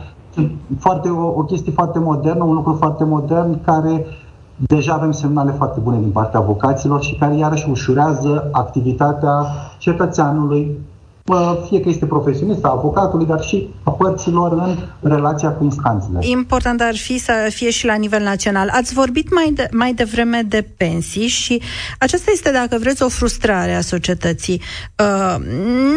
Foarte, 0.79 1.09
o, 1.09 1.27
o 1.27 1.43
chestie 1.43 1.71
foarte 1.71 1.99
modernă, 1.99 2.43
un 2.43 2.53
lucru 2.53 2.73
foarte 2.73 3.03
modern 3.03 3.61
care 3.63 4.05
Deja 4.67 4.93
avem 4.93 5.11
semnale 5.11 5.51
foarte 5.51 5.79
bune 5.79 5.99
din 5.99 6.11
partea 6.11 6.39
avocaților 6.39 7.03
și 7.03 7.15
care 7.15 7.35
iarăși 7.35 7.69
ușurează 7.69 8.49
activitatea 8.51 9.45
cetățeanului, 9.77 10.77
fie 11.67 11.79
că 11.79 11.89
este 11.89 12.05
profesionist, 12.05 12.63
a 12.63 12.75
avocatului, 12.77 13.25
dar 13.25 13.41
și 13.41 13.69
a 13.83 13.91
părților 13.91 14.51
în 14.99 15.09
relația 15.09 15.49
cu 15.49 15.63
instanțele. 15.63 16.19
Important 16.21 16.81
ar 16.81 16.95
fi 16.95 17.17
să 17.17 17.31
fie 17.49 17.69
și 17.69 17.85
la 17.85 17.95
nivel 17.95 18.23
național. 18.23 18.69
Ați 18.71 18.93
vorbit 18.93 19.33
mai, 19.33 19.51
de, 19.51 19.67
mai 19.71 19.93
devreme 19.93 20.41
de 20.47 20.67
pensii 20.77 21.27
și 21.27 21.61
aceasta 21.99 22.31
este, 22.31 22.51
dacă 22.51 22.77
vreți, 22.79 23.03
o 23.03 23.09
frustrare 23.09 23.73
a 23.73 23.81
societății. 23.81 24.61
Uh, 24.97 25.35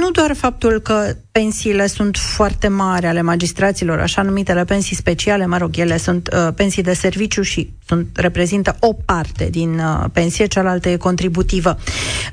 nu 0.00 0.10
doar 0.10 0.34
faptul 0.34 0.78
că 0.78 0.94
pensiile 1.32 1.86
sunt 1.86 2.16
foarte 2.16 2.68
mari 2.68 3.06
ale 3.06 3.22
magistraților, 3.22 3.98
așa 3.98 4.22
numitele 4.22 4.64
pensii 4.64 4.96
speciale, 4.96 5.46
mă 5.46 5.56
rog, 5.56 5.78
ele 5.78 5.96
sunt 5.96 6.28
uh, 6.32 6.54
pensii 6.54 6.82
de 6.82 6.92
serviciu 6.92 7.42
și 7.42 7.72
sunt, 7.86 8.06
reprezintă 8.12 8.76
o 8.80 8.92
parte 8.92 9.48
din 9.50 9.78
uh, 9.78 10.04
pensie, 10.12 10.46
cealaltă 10.46 10.88
e 10.88 10.96
contributivă. 10.96 11.76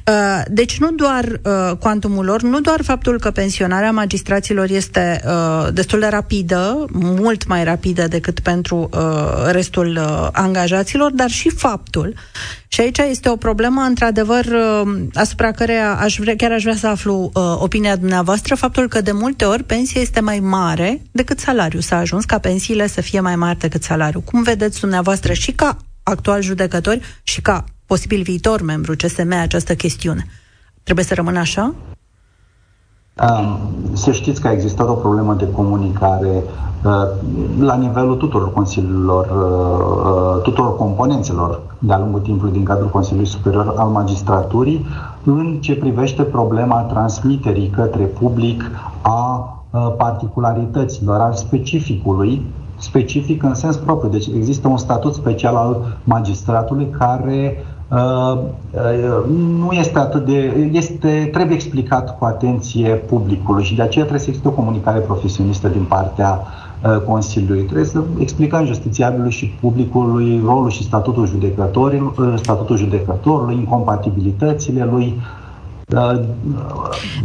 Uh, 0.08 0.42
deci 0.48 0.80
nu 0.80 0.92
doar 0.92 1.24
uh, 1.26 1.78
cuantumul 1.80 2.26
lor, 2.26 2.42
nu 2.42 2.60
doar 2.60 2.82
faptul 2.92 3.20
că 3.20 3.32
pensionarea 3.32 3.92
magistraților 3.92 4.70
este 4.70 5.22
uh, 5.26 5.68
destul 5.74 6.00
de 6.00 6.08
rapidă, 6.08 6.86
mult 6.92 7.48
mai 7.48 7.64
rapidă 7.64 8.08
decât 8.08 8.40
pentru 8.40 8.90
uh, 8.94 9.52
restul 9.52 9.98
uh, 9.98 10.28
angajaților, 10.32 11.12
dar 11.12 11.30
și 11.30 11.50
faptul 11.50 12.14
și 12.68 12.82
aici 12.82 12.98
este 12.98 13.30
o 13.30 13.36
problemă, 13.36 13.82
într-adevăr, 13.82 14.46
uh, 14.46 14.92
asupra 15.14 15.52
care 15.52 15.78
aș 15.78 16.18
vrea, 16.20 16.36
chiar 16.36 16.52
aș 16.52 16.62
vrea 16.62 16.76
să 16.76 16.88
aflu 16.88 17.32
uh, 17.34 17.44
opinia 17.58 17.96
dumneavoastră, 17.96 18.56
faptul 18.56 18.88
că 18.88 19.02
de 19.02 19.12
multe 19.12 19.46
ori 19.46 19.64
pensia 19.64 20.02
este 20.02 20.20
mai 20.20 20.40
mare 20.40 21.02
decât 21.12 21.40
salariul. 21.40 21.82
S-a 21.82 21.98
ajuns 21.98 22.26
ca 22.26 22.38
pensiile 22.40 22.88
să 22.88 23.02
fie 23.02 23.20
mai 23.20 23.36
mari 23.36 23.60
decât 23.60 23.84
salariul. 23.84 24.22
Cum 24.22 24.44
vedeți 24.44 24.80
dumneavoastră 24.80 25.34
și 25.34 25.52
ca 25.52 25.78
actual 26.04 26.42
judecători 26.42 27.02
și 27.24 27.42
ca 27.42 27.64
posibil 27.86 28.22
viitor 28.22 28.62
membru 28.62 28.96
CSM 28.96 29.34
această 29.34 29.76
chestiune? 29.76 30.26
Trebuie 30.84 31.06
să 31.06 31.14
rămână 31.14 31.40
așa? 31.40 31.76
Să 33.94 34.12
știți 34.12 34.42
că 34.42 34.48
a 34.48 34.52
existat 34.52 34.88
o 34.88 34.94
problemă 34.94 35.34
de 35.34 35.52
comunicare 35.52 36.44
uh, 36.84 36.92
la 37.60 37.76
nivelul 37.76 38.16
tuturor 38.16 38.54
consiliilor, 38.54 39.26
uh, 39.26 40.36
uh, 40.36 40.42
tuturor 40.44 40.76
componențelor 40.76 41.62
de-a 41.80 42.00
lungul 42.00 42.20
timpului 42.20 42.54
din 42.54 42.64
cadrul 42.64 42.90
Consiliului 42.90 43.30
Superior 43.30 43.74
al 43.78 43.90
Magistraturii 43.90 44.86
în 45.24 45.58
ce 45.60 45.76
privește 45.76 46.22
problema 46.22 46.82
transmiterii 46.82 47.70
către 47.70 48.04
public 48.04 48.64
a 49.02 49.56
particularităților, 49.98 51.20
al 51.20 51.34
specificului, 51.34 52.46
specific 52.78 53.44
în 53.44 53.54
sens 53.54 53.76
propriu. 53.76 54.10
Deci 54.10 54.28
există 54.36 54.68
un 54.68 54.78
statut 54.78 55.14
special 55.14 55.56
al 55.56 56.00
magistratului 56.04 56.90
care 56.98 57.56
Uh, 57.56 57.68
uh, 57.68 57.71
nu 59.28 59.70
este 59.72 60.00
atât 60.00 60.26
de. 60.26 60.70
Este, 60.72 61.30
trebuie 61.32 61.56
explicat 61.56 62.18
cu 62.18 62.26
atenție 62.26 62.90
publicului 62.90 63.64
și 63.64 63.76
de 63.76 63.82
aceea 63.82 64.06
trebuie 64.06 64.24
să 64.24 64.30
existe 64.30 64.48
o 64.48 64.52
comunicare 64.52 65.00
profesionistă 65.00 65.68
din 65.68 65.84
partea 65.84 66.40
uh, 66.84 66.98
Consiliului. 67.06 67.64
Trebuie 67.64 67.86
să 67.86 68.04
explicăm 68.20 68.66
justițiabilului 68.66 69.32
și 69.32 69.46
publicului 69.46 70.42
rolul 70.46 70.70
și 70.70 70.84
statutul 70.84 71.28
judecătorului, 71.28 72.12
statutul 72.36 72.78
judecătorului, 72.78 73.56
incompatibilitățile 73.56 74.88
lui, 74.92 75.22
da, 75.92 76.22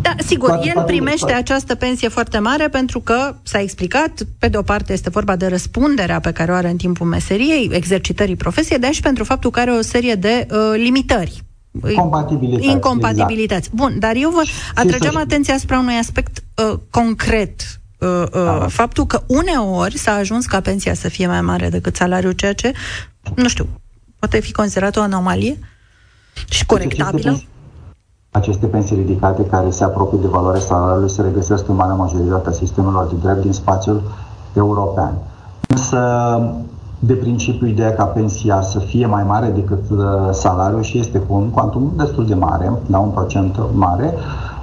da 0.00 0.14
sigur, 0.26 0.58
el 0.62 0.82
primește 0.86 1.32
această 1.32 1.74
pensie 1.74 2.08
foarte 2.08 2.38
mare 2.38 2.68
pentru 2.68 3.00
că, 3.00 3.34
s-a 3.42 3.60
explicat, 3.60 4.22
pe 4.38 4.48
de 4.48 4.56
o 4.56 4.62
parte 4.62 4.92
este 4.92 5.10
vorba 5.10 5.36
de 5.36 5.46
răspunderea 5.46 6.20
pe 6.20 6.32
care 6.32 6.52
o 6.52 6.54
are 6.54 6.70
în 6.70 6.76
timpul 6.76 7.06
meseriei, 7.06 7.68
exercitării 7.72 8.36
profesiei, 8.36 8.78
dar 8.78 8.92
și 8.92 9.00
pentru 9.00 9.24
faptul 9.24 9.50
că 9.50 9.60
are 9.60 9.70
o 9.70 9.80
serie 9.80 10.14
de 10.14 10.46
uh, 10.50 10.58
limitări. 10.76 11.42
Incompatibilități. 11.88 12.66
Incompatibilități. 12.66 13.68
Exact. 13.68 13.74
Bun, 13.74 13.98
dar 13.98 14.14
eu 14.16 14.30
vă 14.30 14.42
atragem 14.74 15.16
atenția 15.16 15.54
asupra 15.54 15.78
unui 15.78 15.94
aspect 15.94 16.42
uh, 16.54 16.78
concret. 16.90 17.80
Uh, 17.98 18.08
uh, 18.08 18.28
da. 18.32 18.66
Faptul 18.68 19.06
că 19.06 19.22
uneori 19.26 19.98
s-a 19.98 20.12
ajuns 20.12 20.46
ca 20.46 20.60
pensia 20.60 20.94
să 20.94 21.08
fie 21.08 21.26
mai 21.26 21.40
mare 21.40 21.68
decât 21.68 21.96
salariul, 21.96 22.32
ceea 22.32 22.52
ce, 22.52 22.72
nu 23.34 23.48
știu, 23.48 23.68
poate 24.18 24.40
fi 24.40 24.52
considerat 24.52 24.96
o 24.96 25.00
anomalie 25.00 25.58
și 26.48 26.66
corectabilă? 26.66 27.42
Aceste 28.36 28.66
pensii 28.66 28.96
ridicate 28.96 29.44
care 29.44 29.70
se 29.70 29.84
apropie 29.84 30.18
de 30.20 30.26
valoarea 30.26 30.60
salariului 30.60 31.10
se 31.10 31.22
regăsesc 31.22 31.68
în 31.68 31.74
marea 31.74 31.94
majoritate 31.94 32.48
a 32.48 32.52
sistemelor 32.52 33.06
de 33.06 33.14
drept 33.22 33.40
din 33.40 33.52
spațiul 33.52 34.02
european. 34.52 35.12
Însă, 35.68 35.98
de 36.98 37.12
principiu, 37.12 37.66
ideea 37.66 37.94
ca 37.94 38.04
pensia 38.04 38.60
să 38.60 38.78
fie 38.78 39.06
mai 39.06 39.22
mare 39.22 39.48
decât 39.54 39.90
uh, 39.90 39.98
salariul 40.30 40.82
și 40.82 40.98
este 40.98 41.18
cu 41.18 41.34
un 41.34 41.48
cuantum 41.50 41.92
destul 41.96 42.26
de 42.26 42.34
mare, 42.34 42.72
la 42.86 42.98
un 42.98 43.08
procent 43.08 43.58
mare, 43.72 44.14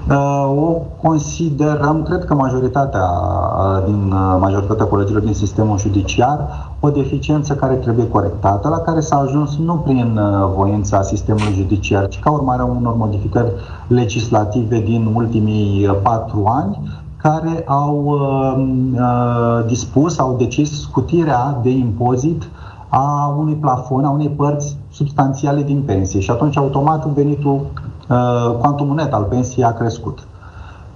Uh, 0.10 0.46
o 0.58 0.82
considerăm, 1.02 2.04
cred 2.04 2.26
că 2.26 2.34
majoritatea 2.34 3.02
uh, 3.02 3.84
din 3.86 4.12
uh, 4.12 4.38
majoritatea 4.40 4.86
colegilor 4.86 5.22
din 5.22 5.34
sistemul 5.34 5.78
judiciar, 5.78 6.70
o 6.86 6.89
deficiență 6.89 7.54
care 7.54 7.74
trebuie 7.74 8.08
corectată, 8.08 8.67
la 8.69 8.78
care 8.78 9.00
s-a 9.00 9.15
ajuns 9.15 9.58
nu 9.58 9.74
prin 9.74 10.19
voința 10.56 11.02
sistemului 11.02 11.54
judiciar, 11.54 12.08
ci 12.08 12.19
ca 12.19 12.32
urmare 12.32 12.62
a 12.62 12.65
unor 12.65 12.96
modificări 12.96 13.52
legislative 13.88 14.80
din 14.80 15.12
ultimii 15.15 15.86
patru 16.02 16.43
ani, 16.46 16.80
care 17.17 17.63
au 17.67 18.04
uh, 18.06 19.65
dispus, 19.67 20.19
au 20.19 20.36
decis 20.38 20.82
scutirea 20.82 21.60
de 21.62 21.69
impozit 21.69 22.43
a 22.89 23.36
unui 23.38 23.54
plafon, 23.54 24.06
a 24.06 24.10
unei 24.10 24.30
părți 24.30 24.78
substanțiale 24.91 25.62
din 25.62 25.82
pensie 25.86 26.19
și 26.19 26.32
atunci 26.32 26.58
automat 26.58 27.06
venitul 27.06 27.62
Uh, 28.10 28.56
cuantumul 28.60 28.96
net 28.96 29.13
al 29.13 29.24
pensiei 29.24 29.65
a 29.65 29.74
crescut. 29.74 30.19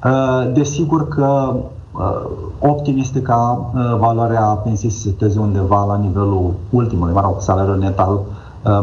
Uh, 0.04 0.52
desigur 0.54 1.08
că 1.08 1.54
uh, 1.54 1.60
optim 2.60 2.98
este 2.98 3.22
ca 3.22 3.72
valoarea 4.00 4.42
pensiei 4.42 4.92
să 4.92 5.00
se 5.00 5.10
seteze 5.10 5.40
undeva 5.40 5.86
la 5.86 5.98
nivelul 5.98 6.54
ultimului, 6.70 7.14
mă 7.14 7.22
rog, 7.22 7.42
salariul 7.42 7.78
net 7.78 8.00
al 8.00 8.20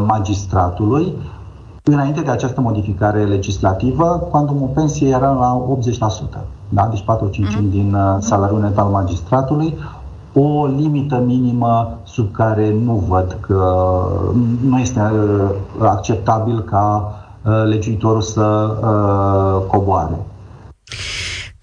magistratului. 0.05 1.13
Înainte 1.83 2.21
de 2.21 2.31
această 2.31 2.61
modificare 2.61 3.23
legislativă, 3.23 4.27
cuantumul 4.31 4.69
pensiei 4.73 5.11
era 5.11 5.31
la 5.31 5.65
80%, 6.37 6.39
da? 6.69 6.87
deci 6.89 7.03
4 7.03 7.27
5 7.27 7.47
uh-huh. 7.47 7.69
din 7.69 7.97
salariul 8.19 8.61
net 8.61 8.77
al 8.77 8.89
magistratului, 8.89 9.77
o 10.33 10.65
limită 10.65 11.23
minimă 11.25 11.97
sub 12.03 12.31
care 12.31 12.75
nu 12.85 13.03
văd 13.07 13.37
că 13.39 13.73
nu 14.69 14.77
este 14.77 15.01
acceptabil 15.79 16.61
ca 16.61 17.13
Uh, 17.45 17.63
legiuitorul 17.65 18.21
să 18.21 18.41
uh, 18.41 19.67
coboare. 19.67 20.25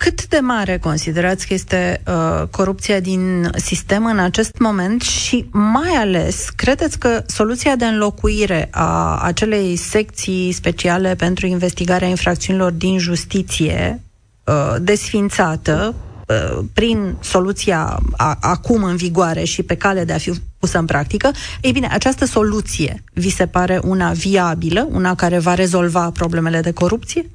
Cât 0.02 0.26
de 0.26 0.38
mare 0.38 0.78
considerați 0.78 1.46
că 1.46 1.54
este 1.54 2.02
uh, 2.06 2.48
corupția 2.50 3.00
din 3.00 3.50
sistem 3.56 4.04
în 4.04 4.18
acest 4.18 4.58
moment 4.58 5.02
și 5.02 5.48
mai 5.50 5.90
ales, 5.90 6.48
credeți 6.48 6.98
că 6.98 7.22
soluția 7.26 7.76
de 7.76 7.84
înlocuire 7.84 8.68
a 8.70 9.18
acelei 9.18 9.76
secții 9.76 10.52
speciale 10.52 11.14
pentru 11.14 11.46
investigarea 11.46 12.08
infracțiunilor 12.08 12.70
din 12.70 12.98
justiție 12.98 14.02
uh, 14.44 14.74
desfințată 14.80 15.94
Uh, 16.32 16.64
prin 16.72 17.16
soluția 17.20 17.98
a, 18.16 18.38
acum 18.40 18.82
în 18.82 18.96
vigoare 18.96 19.44
și 19.44 19.62
pe 19.62 19.74
cale 19.74 20.04
de 20.04 20.12
a 20.12 20.18
fi 20.18 20.32
pusă 20.58 20.78
în 20.78 20.84
practică, 20.84 21.30
ei 21.60 21.72
bine, 21.72 21.88
această 21.90 22.24
soluție 22.24 23.04
vi 23.12 23.28
se 23.30 23.46
pare 23.46 23.80
una 23.84 24.10
viabilă, 24.12 24.88
una 24.90 25.14
care 25.14 25.38
va 25.38 25.54
rezolva 25.54 26.10
problemele 26.10 26.60
de 26.60 26.70
corupție? 26.70 27.30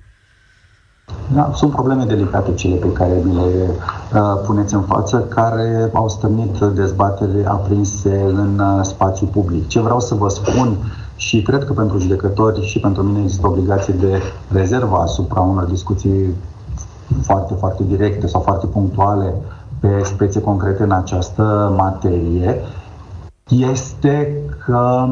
Da, 1.34 1.52
sunt 1.54 1.72
probleme 1.72 2.04
delicate 2.04 2.54
cele 2.54 2.76
pe 2.76 2.92
care 2.92 3.22
mi 3.24 3.36
le 3.36 3.70
uh, 4.14 4.42
puneți 4.46 4.74
în 4.74 4.82
față, 4.82 5.20
care 5.20 5.92
au 5.94 6.10
stârnit 6.10 6.58
dezbatere 6.60 7.46
aprinse 7.48 8.24
în 8.28 8.60
uh, 8.60 8.80
spațiu 8.82 9.26
public. 9.26 9.68
Ce 9.68 9.80
vreau 9.80 10.00
să 10.00 10.16
vă 10.16 10.28
spun 10.28 10.78
și 11.16 11.42
cred 11.42 11.66
că 11.66 11.74
pentru 11.74 11.98
judecători 11.98 12.66
și 12.66 12.80
pentru 12.80 13.04
mine 13.04 13.22
există 13.22 13.48
obligație 13.48 13.94
de 13.94 14.22
rezervă 14.52 14.96
asupra 14.98 15.42
unor 15.42 15.64
discuții 15.64 16.36
foarte, 17.22 17.54
foarte 17.54 17.84
directe 17.84 18.28
sau 18.28 18.42
foarte 18.42 18.66
punctuale 18.66 19.34
pe 19.80 20.02
spețe 20.04 20.42
concrete 20.42 20.84
în 20.84 20.92
această 20.92 21.74
materie, 21.78 22.62
este 23.48 24.32
că 24.66 25.08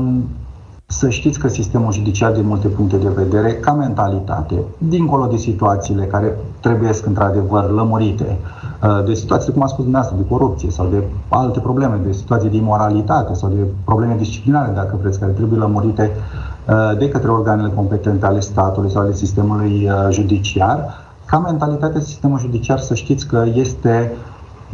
să 0.88 1.10
știți 1.10 1.40
că 1.40 1.48
sistemul 1.48 1.92
judiciar, 1.92 2.32
din 2.32 2.46
multe 2.46 2.68
puncte 2.68 2.98
de 2.98 3.10
vedere, 3.10 3.54
ca 3.54 3.74
mentalitate, 3.74 4.56
dincolo 4.78 5.26
de 5.26 5.38
situațiile 5.38 6.04
care 6.04 6.38
trebuie 6.60 6.90
într-adevăr 7.06 7.72
lămurite, 7.72 8.38
uh, 8.84 9.06
de 9.06 9.14
situații, 9.14 9.54
cum 9.54 9.62
a 9.62 9.68
spus 9.68 9.84
dumneavoastră, 9.84 10.22
de 10.22 10.28
corupție 10.36 10.70
sau 10.72 10.88
de 10.88 11.04
alte 11.30 11.60
probleme, 11.60 12.00
de 12.06 12.12
situații 12.12 12.50
de 12.50 12.58
imoralitate 12.58 13.34
sau 13.34 13.50
de 13.50 13.68
probleme 13.84 14.16
disciplinare, 14.18 14.72
dacă 14.76 14.98
vreți, 15.02 15.20
care 15.20 15.32
trebuie 15.32 15.60
lămurite 15.60 16.12
uh, 16.68 16.98
de 16.98 17.10
către 17.10 17.30
organele 17.32 17.72
competente 17.76 18.26
ale 18.26 18.40
statului 18.40 18.92
sau 18.92 19.02
ale 19.02 19.14
sistemului 19.14 19.90
uh, 19.90 20.08
judiciar, 20.10 21.04
ca 21.26 21.40
mentalitate, 21.40 22.00
sistemul 22.00 22.40
judiciar, 22.40 22.80
să 22.80 22.94
știți 22.94 23.28
că 23.28 23.44
este 23.54 24.12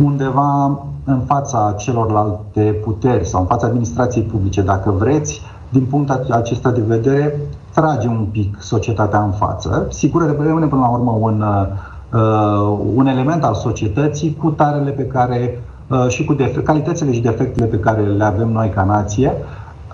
undeva 0.04 0.80
în 1.04 1.20
fața 1.26 1.76
celorlalte 1.78 2.62
puteri 2.84 3.28
sau 3.28 3.42
în 3.42 3.48
fața 3.48 3.68
administrației 3.68 4.24
publice, 4.24 4.62
dacă 4.62 4.92
vreți, 4.92 5.42
din 5.72 5.86
punctul 5.86 6.32
acesta 6.32 6.72
de 6.72 6.82
vedere, 6.88 7.40
trage 7.74 8.08
un 8.08 8.28
pic 8.32 8.58
societatea 8.60 9.22
în 9.24 9.32
față. 9.32 9.88
Sigur, 9.90 10.36
rămâne 10.40 10.66
până 10.66 10.82
la 10.82 10.88
urmă 10.88 11.12
un, 11.12 11.44
uh, 12.14 12.78
un 12.96 13.08
element 13.08 13.44
al 13.44 13.54
societății 13.54 14.36
cu 14.36 14.50
tarele 14.50 14.92
pe 14.92 15.06
care 15.06 15.62
uh, 15.88 16.08
și 16.08 16.26
cu 16.26 16.34
defe- 16.34 16.62
calitățile 16.62 17.14
și 17.14 17.20
defectele 17.20 17.66
pe 17.66 17.80
care 17.80 18.02
le 18.02 18.24
avem 18.24 18.50
noi 18.50 18.70
ca 18.70 18.84
nație, 18.84 19.34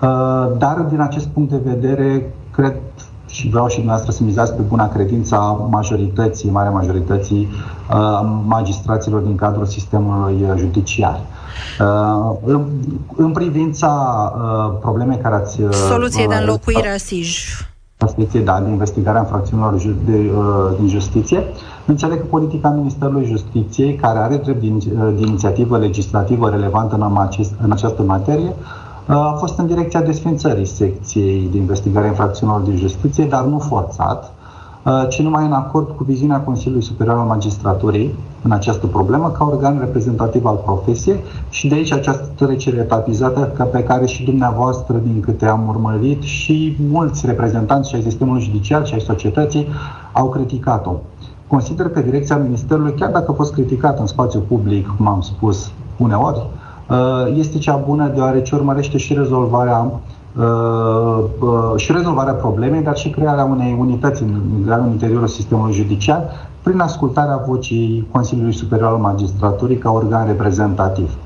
uh, 0.02 0.48
dar 0.58 0.86
din 0.88 1.00
acest 1.00 1.26
punct 1.26 1.50
de 1.50 1.60
vedere, 1.64 2.34
cred 2.52 2.74
și 3.28 3.48
vreau 3.48 3.68
și 3.68 3.76
dumneavoastră 3.76 4.12
să 4.12 4.22
mizați 4.24 4.54
pe 4.54 4.62
buna 4.62 4.88
credință 4.88 5.34
a 5.34 5.68
majorității, 5.70 6.50
mare 6.50 6.68
majorității 6.68 7.48
uh, 7.90 8.20
magistraților 8.46 9.20
din 9.20 9.36
cadrul 9.36 9.66
sistemului 9.66 10.46
judiciar. 10.56 11.20
Uh, 11.80 12.36
în, 12.44 12.66
în 13.16 13.32
privința 13.32 13.88
uh, 14.36 14.78
problemei 14.80 15.18
care 15.18 15.34
ați... 15.34 15.62
Uh, 15.62 15.70
Soluție 15.70 16.26
de 16.26 16.34
înlocuire 16.34 16.88
a 16.88 16.96
SIJ. 16.96 17.66
Justiție, 18.00 18.40
da, 18.40 18.60
de 18.60 18.70
investigarea 18.70 19.20
infracțiunilor 19.20 19.74
de, 20.06 20.30
uh, 20.36 20.76
din 20.78 20.88
justiție. 20.88 21.42
Înțeleg 21.86 22.20
că 22.20 22.24
politica 22.30 22.68
Ministerului 22.68 23.26
Justiției, 23.26 23.94
care 23.94 24.18
are 24.18 24.36
drept 24.36 24.60
de, 24.60 24.68
de 25.16 25.26
inițiativă 25.26 25.78
legislativă 25.78 26.48
relevantă 26.48 26.94
în, 26.94 27.16
acest, 27.18 27.52
în 27.62 27.72
această 27.72 28.02
materie, 28.02 28.54
a 29.16 29.36
fost 29.38 29.58
în 29.58 29.66
direcția 29.66 30.02
desfințării 30.02 30.66
secției 30.66 31.48
de 31.50 31.56
investigare 31.56 32.04
a 32.04 32.08
infracțiunilor 32.08 32.62
de 32.62 32.76
justiție, 32.76 33.24
dar 33.24 33.44
nu 33.44 33.58
forțat, 33.58 34.32
ci 35.08 35.22
numai 35.22 35.44
în 35.44 35.52
acord 35.52 35.96
cu 35.96 36.04
viziunea 36.04 36.40
Consiliului 36.40 36.84
Superior 36.84 37.16
al 37.16 37.26
Magistraturii 37.26 38.14
în 38.42 38.50
această 38.50 38.86
problemă 38.86 39.30
ca 39.30 39.44
organ 39.44 39.78
reprezentativ 39.78 40.44
al 40.44 40.60
profesiei 40.64 41.20
și 41.50 41.68
de 41.68 41.74
aici 41.74 41.92
această 41.92 42.28
trecere 42.34 42.76
etapizată 42.76 43.52
ca 43.56 43.64
pe 43.64 43.82
care 43.82 44.06
și 44.06 44.24
dumneavoastră, 44.24 44.96
din 44.96 45.20
câte 45.20 45.46
am 45.46 45.68
urmărit, 45.68 46.22
și 46.22 46.76
mulți 46.90 47.26
reprezentanți 47.26 47.88
și 47.88 47.94
ai 47.94 48.02
sistemului 48.02 48.42
judiciar 48.42 48.86
și 48.86 48.94
ai 48.94 49.00
societății 49.00 49.66
au 50.12 50.28
criticat-o. 50.28 50.92
Consider 51.46 51.88
că 51.88 52.00
direcția 52.00 52.36
Ministerului, 52.36 52.94
chiar 52.94 53.10
dacă 53.10 53.30
a 53.30 53.34
fost 53.34 53.52
criticată 53.52 54.00
în 54.00 54.06
spațiu 54.06 54.40
public, 54.40 54.88
cum 54.96 55.08
am 55.08 55.20
spus 55.20 55.70
uneori, 55.96 56.38
Uh, 56.38 56.57
este 57.34 57.58
cea 57.58 57.76
bună 57.76 58.10
deoarece 58.14 58.54
urmărește 58.54 58.98
și 58.98 59.14
rezolvarea 59.14 59.90
uh, 60.36 61.24
uh, 61.40 61.72
și 61.76 61.92
rezolvarea 61.92 62.32
problemei, 62.32 62.82
dar 62.82 62.96
și 62.96 63.10
crearea 63.10 63.44
unei 63.44 63.76
unități 63.78 64.22
în, 64.22 64.40
în 64.66 64.90
interiorul 64.90 65.26
sistemului 65.26 65.74
judiciar 65.74 66.22
prin 66.62 66.80
ascultarea 66.80 67.42
vocii 67.46 68.08
Consiliului 68.10 68.54
Superior 68.54 68.88
al 68.88 68.96
Magistraturii 68.96 69.76
ca 69.76 69.90
organ 69.90 70.26
reprezentativ. 70.26 71.16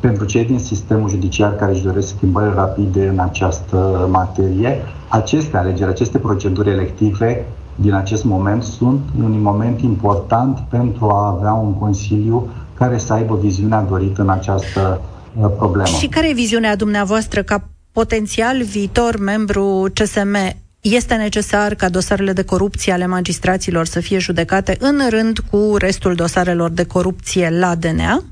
Pentru 0.00 0.24
cei 0.24 0.44
din 0.44 0.58
sistemul 0.58 1.08
judiciar 1.08 1.56
care 1.56 1.72
își 1.72 1.84
doresc 1.84 2.08
schimbări 2.08 2.54
rapide 2.54 3.08
în 3.08 3.18
această 3.18 4.08
materie, 4.10 4.76
aceste 5.08 5.56
alegeri, 5.56 5.90
aceste 5.90 6.18
proceduri 6.18 6.70
elective 6.70 7.46
din 7.74 7.94
acest 7.94 8.24
moment 8.24 8.62
sunt 8.62 9.00
un 9.24 9.42
moment 9.42 9.80
important 9.80 10.58
pentru 10.68 11.08
a 11.08 11.34
avea 11.36 11.52
un 11.52 11.74
Consiliu 11.74 12.48
care 12.78 12.98
să 12.98 13.12
aibă 13.12 13.36
viziunea 13.36 13.82
dorită 13.82 14.22
în 14.22 14.28
această 14.28 15.00
uh, 15.40 15.50
problemă. 15.56 15.86
Și 15.86 16.06
care 16.06 16.28
e 16.28 16.32
viziunea 16.32 16.76
dumneavoastră 16.76 17.42
ca 17.42 17.68
potențial 17.92 18.62
viitor 18.62 19.18
membru 19.18 19.86
CSM? 19.94 20.36
Este 20.80 21.14
necesar 21.14 21.74
ca 21.74 21.88
dosarele 21.88 22.32
de 22.32 22.42
corupție 22.42 22.92
ale 22.92 23.06
magistraților 23.06 23.86
să 23.86 24.00
fie 24.00 24.18
judecate 24.18 24.76
în 24.80 25.00
rând 25.10 25.38
cu 25.50 25.76
restul 25.78 26.14
dosarelor 26.14 26.70
de 26.70 26.84
corupție 26.84 27.50
la 27.58 27.74
DNA? 27.74 28.22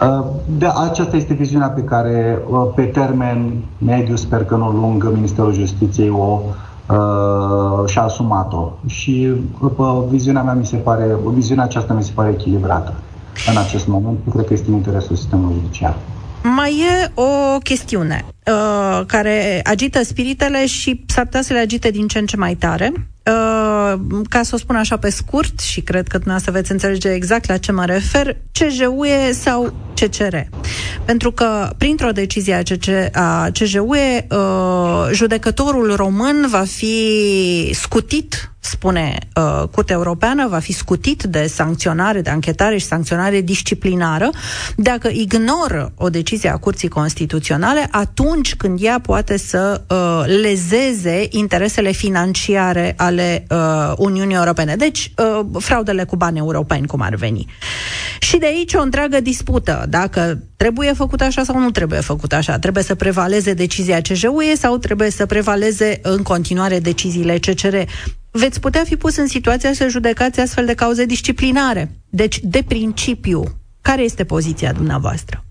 Uh, 0.00 0.26
de, 0.58 0.66
aceasta 0.88 1.16
este 1.16 1.34
viziunea 1.34 1.68
pe 1.68 1.82
care, 1.82 2.38
uh, 2.48 2.72
pe 2.74 2.82
termen 2.82 3.64
mediu, 3.78 4.16
sper 4.16 4.44
că 4.44 4.56
nu 4.56 4.70
lung, 4.70 5.10
Ministerul 5.12 5.52
Justiției 5.52 6.08
o 6.08 6.40
uh, 6.88 7.88
și-a 7.88 8.02
asumat-o. 8.02 8.72
Și 8.86 9.32
uh, 9.76 10.02
viziunea 10.10 10.42
mea 10.42 10.54
mi 10.54 10.66
se 10.66 10.76
pare, 10.76 11.16
viziunea 11.34 11.64
aceasta 11.64 11.94
mi 11.94 12.02
se 12.02 12.12
pare 12.14 12.30
echilibrată 12.30 12.94
în 13.50 13.56
acest 13.56 13.86
moment. 13.86 14.18
Cred 14.30 14.46
că 14.46 14.52
este 14.52 14.68
în 14.68 14.74
interesul 14.74 15.16
sistemului 15.16 15.54
judiciar. 15.60 15.96
Mai 16.56 16.70
e 16.70 17.20
o 17.20 17.58
chestiune 17.58 18.24
uh, 18.46 19.06
care 19.06 19.60
agită 19.64 20.04
spiritele 20.04 20.66
și 20.66 21.04
s-ar 21.06 21.24
putea 21.24 21.42
să 21.42 21.52
le 21.52 21.58
agite 21.58 21.90
din 21.90 22.08
ce 22.08 22.18
în 22.18 22.26
ce 22.26 22.36
mai 22.36 22.54
tare. 22.54 22.92
Uh, 22.94 24.00
ca 24.28 24.42
să 24.42 24.54
o 24.54 24.58
spun 24.58 24.76
așa 24.76 24.96
pe 24.96 25.10
scurt 25.10 25.60
și 25.60 25.80
cred 25.80 26.08
că 26.08 26.16
dumneavoastră 26.18 26.52
veți 26.52 26.72
înțelege 26.72 27.08
exact 27.08 27.48
la 27.48 27.56
ce 27.56 27.72
mă 27.72 27.84
refer, 27.84 28.36
CJUE 28.52 29.32
sau 29.32 29.74
CCR. 29.94 30.36
Pentru 31.04 31.32
că 31.32 31.70
printr-o 31.78 32.10
decizie 32.10 32.54
a, 32.54 32.62
CC, 32.62 33.16
a 33.16 33.50
CJUE, 33.52 34.26
uh, 34.30 35.08
judecătorul 35.12 35.94
român 35.96 36.46
va 36.50 36.64
fi 36.66 37.70
scutit 37.72 38.54
spune 38.64 39.18
uh, 39.36 39.68
Curtea 39.70 39.96
Europeană, 39.96 40.48
va 40.48 40.58
fi 40.58 40.72
scutit 40.72 41.22
de 41.22 41.46
sancționare, 41.46 42.20
de 42.20 42.30
anchetare 42.30 42.76
și 42.76 42.86
sancționare 42.86 43.40
disciplinară 43.40 44.30
dacă 44.76 45.08
ignoră 45.08 45.92
o 45.96 46.08
decizie 46.08 46.50
a 46.50 46.56
Curții 46.56 46.88
Constituționale 46.88 47.88
atunci 47.90 48.33
când 48.54 48.78
ea 48.82 49.00
poate 49.00 49.36
să 49.36 49.82
uh, 49.88 50.22
lezeze 50.42 51.26
interesele 51.30 51.90
financiare 51.90 52.94
ale 52.96 53.46
uh, 53.50 53.92
Uniunii 53.96 54.36
Europene. 54.36 54.76
Deci, 54.76 55.12
uh, 55.16 55.46
fraudele 55.58 56.04
cu 56.04 56.16
bani 56.16 56.38
europeni, 56.38 56.86
cum 56.86 57.00
ar 57.00 57.14
veni. 57.14 57.46
Și 58.18 58.36
de 58.36 58.46
aici 58.46 58.74
o 58.74 58.82
întreagă 58.82 59.20
dispută, 59.20 59.86
dacă 59.88 60.38
trebuie 60.56 60.92
făcut 60.92 61.20
așa 61.20 61.44
sau 61.44 61.58
nu 61.58 61.70
trebuie 61.70 62.00
făcut 62.00 62.32
așa. 62.32 62.58
Trebuie 62.58 62.82
să 62.82 62.94
prevaleze 62.94 63.52
decizia 63.52 64.00
CJUE 64.00 64.54
sau 64.56 64.76
trebuie 64.78 65.10
să 65.10 65.26
prevaleze 65.26 65.98
în 66.02 66.22
continuare 66.22 66.78
deciziile 66.78 67.38
CCR 67.38 67.76
veți 68.38 68.60
putea 68.60 68.84
fi 68.84 68.96
pus 68.96 69.16
în 69.16 69.26
situația 69.26 69.72
să 69.72 69.88
judecați 69.88 70.40
astfel 70.40 70.66
de 70.66 70.74
cauze 70.74 71.04
disciplinare. 71.04 71.90
Deci, 72.08 72.40
de 72.42 72.64
principiu, 72.68 73.42
care 73.80 74.02
este 74.02 74.24
poziția 74.24 74.72
dumneavoastră? 74.72 75.43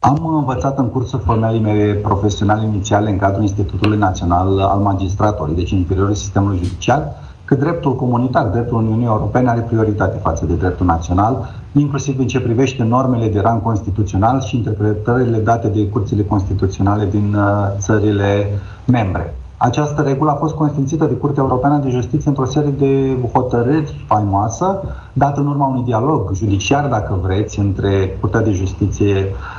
Am 0.00 0.34
învățat 0.36 0.78
în 0.78 0.88
cursul 0.88 1.22
formării 1.24 1.60
mele 1.60 1.92
profesionale 1.92 2.66
inițiale 2.66 3.10
în 3.10 3.16
cadrul 3.16 3.42
Institutului 3.42 3.98
Național 3.98 4.58
al 4.58 4.78
Magistratorii, 4.78 5.54
deci 5.54 5.72
în 5.72 5.78
interiorul 5.78 6.14
sistemului 6.14 6.60
judiciar, 6.62 7.08
că 7.44 7.54
dreptul 7.54 7.96
comunitar, 7.96 8.46
dreptul 8.46 8.76
Uniunii 8.76 9.06
Europene 9.06 9.48
are 9.48 9.60
prioritate 9.60 10.18
față 10.22 10.46
de 10.46 10.54
dreptul 10.54 10.86
național, 10.86 11.48
inclusiv 11.72 12.18
în 12.18 12.26
ce 12.26 12.40
privește 12.40 12.82
normele 12.82 13.28
de 13.28 13.40
rang 13.40 13.62
constituțional 13.62 14.40
și 14.40 14.56
interpretările 14.56 15.38
date 15.38 15.68
de 15.68 15.88
curțile 15.88 16.22
constituționale 16.22 17.06
din 17.10 17.34
uh, 17.34 17.42
țările 17.78 18.46
membre. 18.84 19.34
Această 19.56 20.02
regulă 20.02 20.30
a 20.30 20.34
fost 20.34 20.54
consfințită 20.54 21.04
de 21.04 21.14
Curtea 21.14 21.42
Europeană 21.42 21.78
de 21.78 21.88
Justiție 21.90 22.28
într-o 22.28 22.44
serie 22.44 22.70
de 22.70 23.16
hotărâri 23.32 24.04
faimoasă, 24.06 24.80
dată 25.12 25.40
în 25.40 25.46
urma 25.46 25.66
unui 25.66 25.84
dialog 25.84 26.34
judiciar, 26.34 26.86
dacă 26.86 27.18
vreți, 27.22 27.58
între 27.58 28.16
Curtea 28.20 28.40
de 28.40 28.52
Justiție 28.52 29.14
uh, 29.14 29.57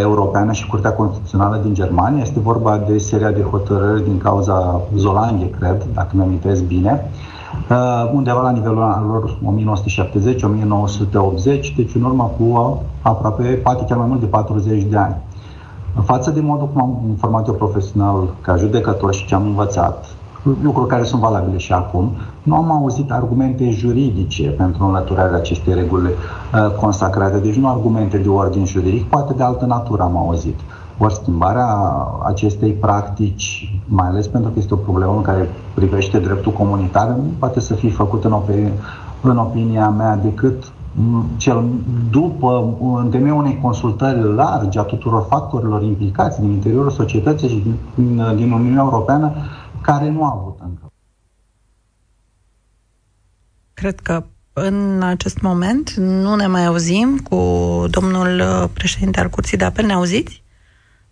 Europeană 0.00 0.52
și 0.52 0.66
Curtea 0.66 0.92
Constituțională 0.92 1.60
din 1.62 1.74
Germania. 1.74 2.22
Este 2.22 2.40
vorba 2.40 2.82
de 2.86 2.98
seria 2.98 3.30
de 3.30 3.42
hotărâri 3.42 4.04
din 4.04 4.18
cauza 4.18 4.80
Zolanghe, 4.96 5.50
cred, 5.50 5.86
dacă 5.94 6.08
mi 6.12 6.22
amintesc 6.22 6.62
bine, 6.62 7.10
uh, 7.70 8.10
undeva 8.12 8.40
la 8.40 8.50
nivelul 8.50 8.82
anilor 8.82 9.38
1970-1980, 9.38 11.74
deci 11.76 11.94
în 11.94 12.02
urmă 12.02 12.32
cu 12.38 12.80
aproape, 13.02 13.42
poate 13.42 13.84
chiar 13.88 13.98
mai 13.98 14.06
mult 14.06 14.20
de 14.20 14.26
40 14.26 14.82
de 14.82 14.96
ani. 14.96 15.16
În 15.96 16.02
față 16.02 16.30
de 16.30 16.40
modul 16.40 16.68
cum 16.68 16.82
am 16.82 17.08
informat 17.08 17.46
eu 17.46 17.54
profesional 17.54 18.28
ca 18.40 18.56
judecător 18.56 19.14
și 19.14 19.26
ce 19.26 19.34
am 19.34 19.42
învățat, 19.42 20.06
lucruri 20.62 20.88
care 20.88 21.04
sunt 21.04 21.20
valabile 21.20 21.58
și 21.58 21.72
acum. 21.72 22.10
Nu 22.42 22.54
am 22.54 22.70
auzit 22.70 23.10
argumente 23.10 23.70
juridice 23.70 24.48
pentru 24.48 24.84
înlăturarea 24.84 25.36
acestei 25.36 25.74
reguli 25.74 26.06
uh, 26.08 26.74
consacrate, 26.80 27.38
deci 27.38 27.54
nu 27.54 27.68
argumente 27.68 28.18
de 28.18 28.28
ordin 28.28 28.64
juridic, 28.64 29.04
poate 29.08 29.32
de 29.32 29.42
altă 29.42 29.66
natură 29.66 30.02
am 30.02 30.16
auzit. 30.16 30.58
Ori 30.98 31.14
schimbarea 31.14 31.66
acestei 32.24 32.70
practici, 32.70 33.78
mai 33.84 34.08
ales 34.08 34.26
pentru 34.26 34.50
că 34.50 34.58
este 34.58 34.74
o 34.74 34.76
problemă 34.76 35.12
în 35.16 35.22
care 35.22 35.50
privește 35.74 36.18
dreptul 36.18 36.52
comunitar, 36.52 37.08
nu 37.08 37.22
poate 37.38 37.60
să 37.60 37.74
fie 37.74 37.90
făcută 37.90 38.26
în, 38.28 38.34
opi- 38.34 38.72
în 39.20 39.36
opinia 39.36 39.88
mea 39.88 40.16
decât 40.16 40.72
cel 41.36 41.64
după, 42.10 42.74
în 42.96 43.08
temeiul 43.08 43.38
unei 43.38 43.58
consultări 43.62 44.34
largi 44.34 44.78
a 44.78 44.82
tuturor 44.82 45.26
factorilor 45.28 45.82
implicați 45.82 46.40
din 46.40 46.50
interiorul 46.50 46.90
societății 46.90 47.48
și 47.48 47.62
din, 47.94 48.22
din 48.36 48.52
Uniunea 48.52 48.82
Europeană, 48.82 49.32
care 49.86 50.08
nu 50.08 50.24
a 50.24 50.32
avut 50.40 50.58
încă. 50.60 50.92
Cred 53.74 54.00
că 54.00 54.24
în 54.52 55.02
acest 55.02 55.40
moment 55.40 55.90
nu 55.92 56.34
ne 56.34 56.46
mai 56.46 56.64
auzim 56.64 57.18
cu 57.18 57.36
domnul 57.90 58.68
președinte 58.68 59.20
al 59.20 59.28
Curții 59.28 59.56
de 59.56 59.64
Apel. 59.64 59.84
Ne 59.84 59.92
auziți, 59.92 60.42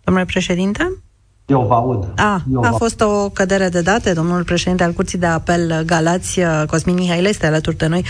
domnule 0.03 0.25
președinte? 0.25 1.04
Eu 1.45 1.65
vă 1.67 1.73
aud. 1.73 2.07
A, 2.15 2.41
Eu 2.53 2.63
a 2.63 2.69
vă... 2.69 2.75
fost 2.77 3.01
o 3.01 3.29
cădere 3.29 3.69
de 3.69 3.81
date. 3.81 4.13
Domnul 4.13 4.43
președinte 4.43 4.83
al 4.83 4.91
Curții 4.91 5.17
de 5.17 5.25
Apel 5.25 5.83
Galați, 5.85 6.39
uh, 6.39 6.63
Cosmin 6.67 6.95
Mihail, 6.95 7.25
este 7.25 7.45
alături 7.45 7.77
de 7.77 7.87
noi 7.87 8.05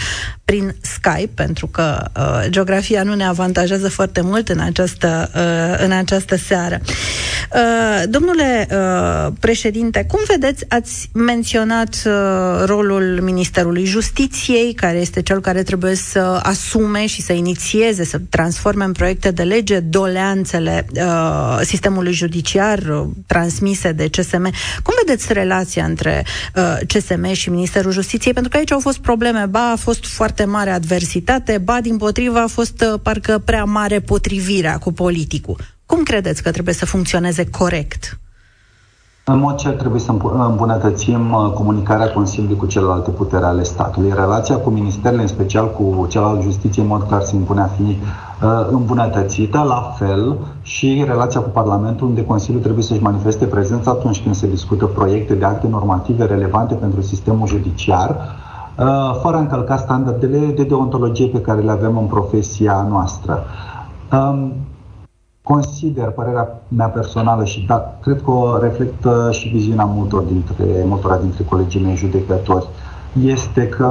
prin 0.46 0.76
Skype, 0.82 1.32
pentru 1.34 1.68
că 1.68 2.04
uh, 2.18 2.50
geografia 2.50 3.04
nu 3.04 3.14
ne 3.14 3.26
avantajează 3.26 3.90
foarte 3.90 4.22
mult 4.22 4.50
în 4.50 4.60
această, 4.60 5.30
uh, 5.36 5.84
în 5.86 5.92
această 5.92 6.36
seară. 6.36 6.80
Uh, 6.84 8.04
domnule 8.10 8.68
uh, 8.72 9.32
președinte, 9.40 10.06
cum 10.10 10.20
vedeți, 10.28 10.66
ați 10.70 11.10
menționat 11.14 11.96
uh, 12.06 12.64
rolul 12.66 13.20
Ministerului 13.22 13.86
Justiției, 13.86 14.74
care 14.74 14.98
este 14.98 15.22
cel 15.22 15.42
care 15.42 15.64
trebuie 15.64 15.96
să 15.96 16.40
asume 16.44 17.06
și 17.06 17.22
să 17.22 17.34
inițieze, 17.34 18.06
să 18.06 18.22
transforme 18.30 18.84
în 18.84 18.92
proiecte 18.92 19.32
de 19.32 19.44
lege 19.44 19.80
doleanțele 19.80 20.86
uh, 20.94 21.60
sistemului 21.62 22.14
judiciar, 22.14 22.78
uh, 22.78 23.08
transmise 23.26 23.92
de 23.92 24.08
CSM. 24.10 24.42
Cum 24.84 24.94
vedeți 25.06 25.34
relația 25.34 25.86
între 25.86 26.26
uh, 26.56 26.78
CSM 26.88 27.32
și 27.32 27.50
Ministerul 27.50 27.92
Justiției? 27.92 28.34
Pentru 28.34 28.52
că 28.52 28.58
aici 28.58 28.72
au 28.72 28.80
fost 28.80 28.98
probleme, 28.98 29.46
ba 29.46 29.72
a 29.72 29.76
fost 29.76 30.06
foarte 30.06 30.44
mare 30.46 30.70
adversitate, 30.70 31.58
ba 31.58 31.82
din 31.82 31.98
potrivă 31.98 32.40
a 32.40 32.48
fost 32.48 32.82
uh, 32.82 33.00
parcă 33.04 33.38
prea 33.46 33.64
mare 33.64 34.00
potrivirea 34.00 34.78
cu 34.78 34.92
politicul. 34.92 35.58
Cum 35.86 36.04
credeți 36.04 36.44
că 36.44 36.52
trebuie 36.52 36.74
să 36.74 36.86
funcționeze 36.86 37.46
corect? 37.50 38.20
În 39.28 39.40
mod 39.40 39.56
ce 39.56 39.70
trebuie 39.70 40.02
să 40.02 40.14
îmbunătățim 40.48 41.34
uh, 41.34 41.52
comunicarea 41.54 42.12
Consiliului 42.12 42.58
cu 42.58 42.66
celelalte 42.66 43.12
puteri 43.12 43.44
ale 43.44 43.64
statului. 43.64 44.12
Relația 44.16 44.58
cu 44.58 44.70
ministerele, 44.70 45.22
în 45.22 45.28
special 45.28 45.72
cu 45.72 46.06
cel 46.10 46.24
al 46.24 46.42
justiției, 46.42 46.86
în 46.86 46.92
mod 46.92 47.04
clar 47.08 47.22
se 47.22 47.36
impune 47.36 47.62
a 47.62 47.66
fi 47.66 47.82
uh, 47.82 48.68
îmbunătățită, 48.72 49.64
la 49.68 49.94
fel 49.98 50.38
și 50.62 51.04
relația 51.08 51.40
cu 51.40 51.50
Parlamentul, 51.50 52.08
unde 52.08 52.26
Consiliul 52.26 52.62
trebuie 52.62 52.84
să-și 52.84 53.02
manifeste 53.02 53.46
prezența 53.46 53.92
atunci 53.92 54.22
când 54.24 54.36
se 54.36 54.48
discută 54.48 54.86
proiecte 54.86 55.34
de 55.34 55.46
acte 55.46 55.68
normative 55.68 56.26
relevante 56.26 56.74
pentru 56.74 57.02
sistemul 57.02 57.48
judiciar, 57.48 58.10
uh, 58.10 59.20
fără 59.22 59.36
a 59.36 59.40
încălca 59.40 59.78
standardele 59.78 60.38
de 60.56 60.64
deontologie 60.64 61.28
pe 61.28 61.42
care 61.42 61.62
le 61.62 61.72
avem 61.72 61.98
în 61.98 62.06
profesia 62.06 62.88
noastră. 62.90 63.44
Um, 65.46 65.54
consider, 65.54 66.10
părerea 66.10 66.62
mea 66.68 66.88
personală 66.88 67.44
și 67.44 67.66
da, 67.66 67.98
cred 68.02 68.22
că 68.22 68.32
o 68.32 68.58
reflectă 68.58 69.30
și 69.32 69.48
viziunea 69.48 69.86
multor 69.86 70.22
dintre, 70.22 70.66
multora 70.86 71.18
dintre 71.18 71.44
colegii 71.44 71.82
mei 71.82 71.96
judecători, 71.96 72.68
este 73.24 73.68
că 73.68 73.90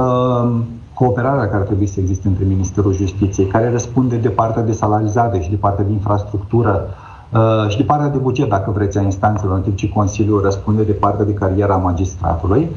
cooperarea 0.93 1.49
care 1.49 1.63
trebuie 1.63 1.87
să 1.87 1.99
existe 1.99 2.27
între 2.27 2.45
Ministerul 2.45 2.93
Justiției, 2.93 3.47
care 3.47 3.71
răspunde 3.71 4.15
de 4.15 4.29
partea 4.29 4.61
de 4.61 4.71
salarizare 4.71 5.39
și 5.39 5.49
de 5.49 5.55
partea 5.55 5.85
de 5.85 5.91
infrastructură 5.91 6.87
uh, 7.33 7.69
și 7.69 7.77
de 7.77 7.83
partea 7.83 8.09
de 8.09 8.17
buget, 8.17 8.49
dacă 8.49 8.71
vreți, 8.71 8.97
a 8.97 9.01
instanțelor, 9.01 9.55
în 9.55 9.61
timp 9.61 9.75
ce 9.75 9.89
Consiliul 9.89 10.41
răspunde 10.41 10.83
de 10.83 10.91
partea 10.91 11.25
de 11.25 11.33
cariera 11.33 11.75
magistratului, 11.75 12.69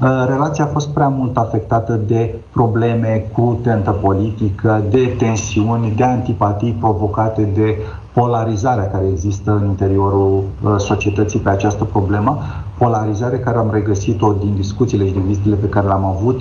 uh, 0.00 0.24
relația 0.28 0.64
a 0.64 0.68
fost 0.68 0.88
prea 0.88 1.08
mult 1.08 1.36
afectată 1.36 2.00
de 2.06 2.34
probleme 2.52 3.30
cu 3.32 3.58
tentă 3.62 3.90
politică, 3.90 4.82
de 4.90 5.14
tensiuni, 5.18 5.92
de 5.96 6.04
antipatii 6.04 6.76
provocate 6.80 7.42
de 7.54 7.76
polarizarea 8.14 8.90
care 8.90 9.04
există 9.10 9.50
în 9.50 9.66
interiorul 9.68 10.42
uh, 10.62 10.74
societății 10.78 11.38
pe 11.38 11.48
această 11.48 11.84
problemă, 11.84 12.38
polarizare 12.78 13.38
care 13.38 13.56
am 13.56 13.70
regăsit-o 13.72 14.32
din 14.32 14.54
discuțiile 14.54 15.06
și 15.06 15.12
din 15.12 15.26
vizitele 15.26 15.54
pe 15.54 15.68
care 15.68 15.86
le-am 15.86 16.04
avut 16.04 16.40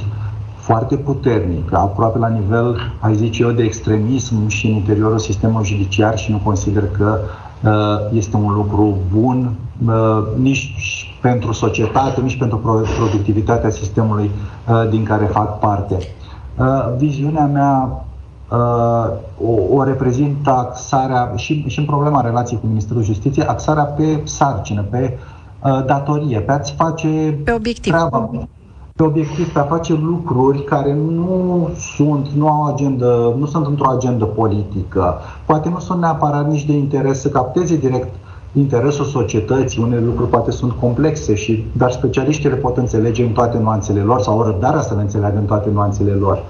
foarte 0.56 0.96
puternic, 0.96 1.74
aproape 1.74 2.18
la 2.18 2.28
nivel, 2.28 2.78
ai 3.00 3.16
zice 3.16 3.44
eu, 3.44 3.52
de 3.52 3.64
extremism 3.64 4.48
și 4.48 4.68
în 4.68 4.74
interiorul 4.74 5.20
sistemului 5.20 5.68
judiciar 5.68 6.18
și 6.18 6.32
nu 6.32 6.40
consider 6.44 6.84
că 6.98 7.20
uh, 7.64 8.16
este 8.18 8.36
un 8.36 8.54
lucru 8.54 8.98
bun 9.14 9.52
uh, 9.86 9.94
nici 10.42 10.76
pentru 11.22 11.52
societate, 11.52 12.22
nici 12.22 12.38
pentru 12.38 12.58
productivitatea 12.98 13.70
sistemului 13.70 14.32
din 14.90 15.04
care 15.04 15.26
fac 15.26 15.60
parte. 15.60 15.98
Viziunea 16.98 17.46
mea 17.46 17.90
uh, 17.92 18.12
o, 19.46 19.76
o 19.76 19.84
reprezintă 19.84 20.50
axarea 20.50 21.32
și, 21.36 21.63
și 21.68 21.80
în 21.80 21.86
problema 21.86 22.22
relației 22.22 22.60
cu 22.60 22.68
Ministerul 22.68 23.04
Justiției, 23.04 23.46
axarea 23.46 23.84
pe 23.84 24.22
sarcină, 24.24 24.86
pe 24.89 25.18
uh, 25.63 25.86
datorie, 25.86 26.39
pe 26.39 26.52
a-ți 26.52 26.74
face 26.78 27.39
pe 27.44 27.52
obiectiv. 27.52 27.94
treaba, 27.94 28.30
pe 28.96 29.04
obiectiv, 29.04 29.54
pe 29.54 29.60
a 29.60 29.63
face 29.63 29.94
lucruri 29.94 30.63
care 30.63 30.94
nu 30.94 31.70
sunt, 31.96 32.28
nu 32.28 32.48
au 32.48 32.66
agendă, 32.66 33.36
nu 33.38 33.46
sunt 33.46 33.66
într-o 33.66 33.89
agendă 33.89 34.26
politică, 34.26 35.16
poate 35.46 35.70
nu 35.70 35.80
sunt 35.80 36.00
neapărat 36.00 36.50
nici 36.50 36.66
de 36.66 36.74
interes 36.74 37.22
să 37.22 37.30
capteze 37.30 37.78
direct 37.78 38.16
interesul 38.54 39.06
societății, 39.06 39.84
unele 39.84 40.06
lucruri 40.06 40.30
poate 40.30 40.52
sunt 40.52 40.72
complexe, 40.72 41.36
și, 41.36 41.66
dar 41.78 41.92
specialiștii 41.92 42.50
le 42.50 42.56
pot 42.56 42.78
înțelege 42.78 43.24
în 43.24 43.32
toate 43.32 43.58
nuanțele 43.58 44.02
lor 44.02 44.22
sau 44.22 44.39
au 44.39 44.46
răbdarea 44.46 44.82
să 44.82 44.94
le 44.96 45.02
înțeleagă 45.02 45.38
în 45.38 45.46
toate 45.46 45.70
nuanțele 45.74 46.12
lor. 46.12 46.44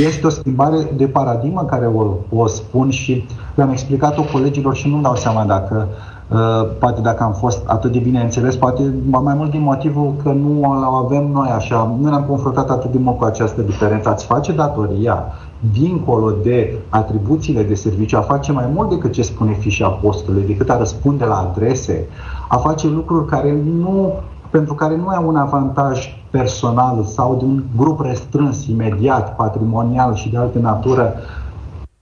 Este 0.00 0.26
o 0.26 0.30
schimbare 0.30 0.92
de 0.96 1.06
paradigmă 1.06 1.64
care 1.64 1.86
o, 1.86 2.14
o 2.30 2.46
spun 2.46 2.90
și 2.90 3.26
le-am 3.54 3.70
explicat-o 3.70 4.22
colegilor 4.32 4.74
și 4.74 4.88
nu-mi 4.88 5.02
dau 5.02 5.16
seama 5.16 5.44
dacă 5.44 5.88
Uh, 6.28 6.68
poate 6.78 7.00
dacă 7.00 7.22
am 7.22 7.32
fost 7.32 7.62
atât 7.66 7.92
de 7.92 7.98
bine 7.98 8.20
înțeles, 8.20 8.56
poate 8.56 8.94
mai 9.10 9.34
mult 9.34 9.50
din 9.50 9.60
motivul 9.60 10.14
că 10.22 10.28
nu 10.28 10.64
avem 11.04 11.30
noi 11.32 11.48
așa, 11.48 11.96
nu 12.00 12.08
ne-am 12.08 12.24
confruntat 12.24 12.70
atât 12.70 12.90
de 12.90 12.98
mult 12.98 13.18
cu 13.18 13.24
această 13.24 13.62
diferență. 13.62 14.08
Ați 14.08 14.24
face 14.24 14.52
datoria 14.52 15.24
dincolo 15.72 16.30
de 16.42 16.78
atribuțiile 16.88 17.62
de 17.62 17.74
serviciu, 17.74 18.16
a 18.16 18.20
face 18.20 18.52
mai 18.52 18.70
mult 18.74 18.88
decât 18.88 19.12
ce 19.12 19.22
spune 19.22 19.52
fișa 19.52 19.88
postului, 19.88 20.46
decât 20.46 20.70
a 20.70 20.78
răspunde 20.78 21.24
la 21.24 21.50
adrese, 21.50 22.06
a 22.48 22.56
face 22.56 22.86
lucruri 22.88 23.26
care 23.26 23.62
nu, 23.80 24.12
pentru 24.50 24.74
care 24.74 24.96
nu 24.96 25.08
ai 25.08 25.24
un 25.26 25.36
avantaj 25.36 26.17
personal 26.30 27.04
sau 27.04 27.36
de 27.36 27.44
un 27.44 27.62
grup 27.76 28.00
restrâns, 28.00 28.66
imediat, 28.66 29.36
patrimonial 29.36 30.14
și 30.14 30.30
de 30.30 30.36
altă 30.36 30.58
natură, 30.58 31.14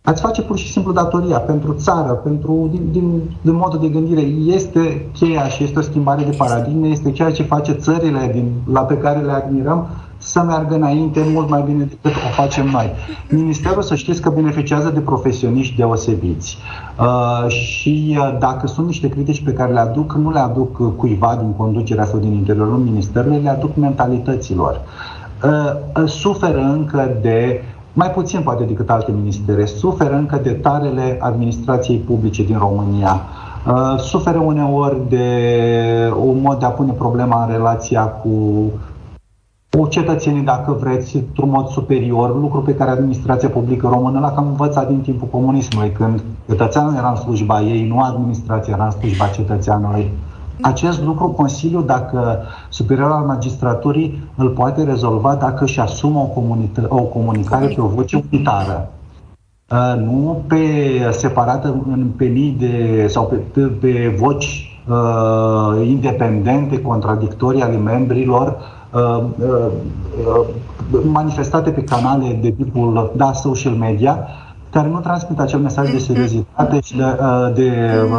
ați 0.02 0.22
face 0.22 0.42
pur 0.42 0.58
și 0.58 0.72
simplu 0.72 0.92
datoria 0.92 1.38
pentru 1.38 1.72
țară, 1.72 2.12
pentru, 2.12 2.68
din, 2.72 2.88
din, 2.90 3.22
din 3.40 3.54
modul 3.54 3.80
de 3.80 3.88
gândire. 3.88 4.20
Este 4.46 5.08
cheia 5.12 5.48
și 5.48 5.64
este 5.64 5.78
o 5.78 5.82
schimbare 5.82 6.24
de 6.24 6.36
paradigme, 6.36 6.88
este 6.88 7.12
ceea 7.12 7.32
ce 7.32 7.42
face 7.42 7.72
țările 7.72 8.30
din, 8.32 8.52
la 8.72 8.80
pe 8.80 8.98
care 8.98 9.20
le 9.20 9.32
admirăm 9.32 9.86
să 10.26 10.42
meargă 10.42 10.74
înainte 10.74 11.20
mult 11.32 11.48
mai 11.48 11.62
bine 11.66 11.84
decât 11.84 12.12
o 12.12 12.28
facem 12.42 12.66
noi. 12.66 12.90
Ministerul, 13.30 13.82
să 13.82 13.94
știți 13.94 14.20
că 14.20 14.30
beneficiază 14.30 14.90
de 14.90 15.00
profesioniști 15.00 15.76
deosebiți. 15.76 16.58
Uh, 16.98 17.48
și 17.48 18.16
uh, 18.18 18.36
dacă 18.38 18.66
sunt 18.66 18.86
niște 18.86 19.08
critici 19.08 19.44
pe 19.44 19.52
care 19.52 19.72
le 19.72 19.78
aduc, 19.78 20.14
nu 20.14 20.30
le 20.30 20.38
aduc 20.38 20.96
cuiva 20.96 21.36
din 21.40 21.52
conducerea 21.52 22.04
sau 22.04 22.18
din 22.18 22.32
interiorul 22.32 22.76
ministerului, 22.76 23.40
le 23.42 23.48
aduc 23.48 23.76
mentalităților. 23.76 24.80
Uh, 25.44 26.02
uh, 26.02 26.08
suferă 26.08 26.60
încă 26.60 27.18
de 27.20 27.62
mai 27.92 28.10
puțin 28.10 28.40
poate 28.40 28.64
decât 28.64 28.90
alte 28.90 29.12
ministere, 29.12 29.64
suferă 29.64 30.14
încă 30.14 30.40
de 30.42 30.50
tarele 30.50 31.18
administrației 31.20 31.98
publice 31.98 32.44
din 32.44 32.58
România. 32.58 33.20
Uh, 33.66 33.98
suferă 33.98 34.38
uneori 34.38 35.08
de 35.08 35.28
un 36.24 36.40
mod 36.40 36.58
de 36.58 36.64
a 36.64 36.68
pune 36.70 36.92
problema 36.92 37.44
în 37.44 37.52
relația 37.52 38.02
cu 38.02 38.30
o 39.78 39.86
cetățenii, 39.86 40.42
dacă 40.42 40.76
vreți, 40.80 41.16
într-un 41.16 41.50
mod 41.50 41.66
superior, 41.66 42.40
lucru 42.40 42.60
pe 42.60 42.74
care 42.74 42.90
administrația 42.90 43.48
publică 43.48 43.88
română 43.88 44.18
l-a 44.18 44.30
cam 44.30 44.46
învățat 44.46 44.88
din 44.88 45.00
timpul 45.00 45.28
comunismului, 45.28 45.90
când 45.90 46.22
cetățeanul 46.48 46.94
era 46.96 47.08
în 47.08 47.16
slujba 47.16 47.60
ei, 47.60 47.88
nu 47.88 48.00
administrația 48.00 48.74
era 48.74 48.84
în 48.84 48.90
slujba 48.90 49.26
cetățeanului. 49.26 50.10
Acest 50.60 51.02
lucru 51.02 51.28
Consiliul, 51.28 51.86
dacă 51.86 52.38
superior 52.68 53.10
al 53.10 53.24
magistraturii, 53.24 54.22
îl 54.36 54.48
poate 54.48 54.82
rezolva 54.82 55.34
dacă 55.34 55.64
își 55.64 55.80
asumă 55.80 56.18
o, 56.18 56.24
comunită, 56.26 56.86
o 56.88 57.02
comunicare 57.02 57.66
pe 57.66 57.80
o 57.80 57.86
voce 57.86 58.24
unitară. 58.32 58.90
Uh, 59.70 60.02
nu 60.04 60.42
pe 60.46 60.56
separată 61.10 61.82
în 61.88 62.06
pe 62.16 62.24
mii 62.24 62.56
de, 62.58 63.06
sau 63.08 63.24
pe, 63.24 63.34
pe, 63.34 63.60
pe 63.60 64.16
voci 64.18 64.80
uh, 64.88 65.86
independente, 65.88 66.80
contradictorii 66.80 67.62
ale 67.62 67.76
membrilor, 67.76 68.46
uh, 68.46 68.54
uh, 68.56 68.85
uh, 68.85 68.85
manifestate 71.04 71.70
pe 71.70 71.84
canale 71.84 72.38
de 72.42 72.50
tipul 72.50 73.12
da, 73.16 73.32
social 73.32 73.72
media, 73.72 74.28
care 74.70 74.88
nu 74.88 75.00
transmit 75.00 75.38
acel 75.38 75.58
mesaj 75.58 75.90
de 75.90 75.98
seriozitate 75.98 76.80
și 76.80 76.96
de, 76.96 77.02
uh, 77.02 77.52
de 77.54 77.72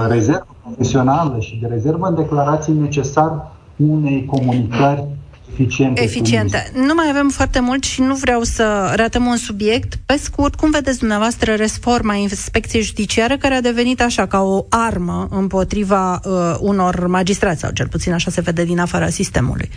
rezervă 0.07 0.55
profesională 0.61 1.37
și 1.39 1.59
de 1.61 1.67
rezervă 1.67 2.07
în 2.07 2.15
declarații 2.15 2.73
necesar 2.73 3.51
unei 3.75 4.25
comunicări 4.25 5.03
eficiente. 5.51 6.03
Eficiente. 6.03 6.71
Nu 6.73 6.93
mai 6.93 7.07
avem 7.09 7.29
foarte 7.29 7.59
mult 7.59 7.83
și 7.83 8.01
nu 8.01 8.15
vreau 8.15 8.43
să 8.43 8.93
ratăm 8.95 9.25
un 9.25 9.35
subiect. 9.35 9.95
Pe 10.05 10.17
scurt, 10.21 10.55
cum 10.55 10.71
vedeți 10.71 10.99
dumneavoastră 10.99 11.53
reforma 11.53 12.13
inspecției 12.13 12.81
judiciare 12.81 13.37
care 13.37 13.53
a 13.53 13.61
devenit 13.61 14.01
așa 14.01 14.25
ca 14.25 14.41
o 14.41 14.65
armă 14.69 15.27
împotriva 15.29 16.19
uh, 16.23 16.55
unor 16.59 17.07
magistrați, 17.07 17.59
sau 17.59 17.71
cel 17.71 17.87
puțin 17.87 18.13
așa 18.13 18.31
se 18.31 18.41
vede 18.41 18.63
din 18.63 18.79
afara 18.79 19.09
sistemului? 19.09 19.69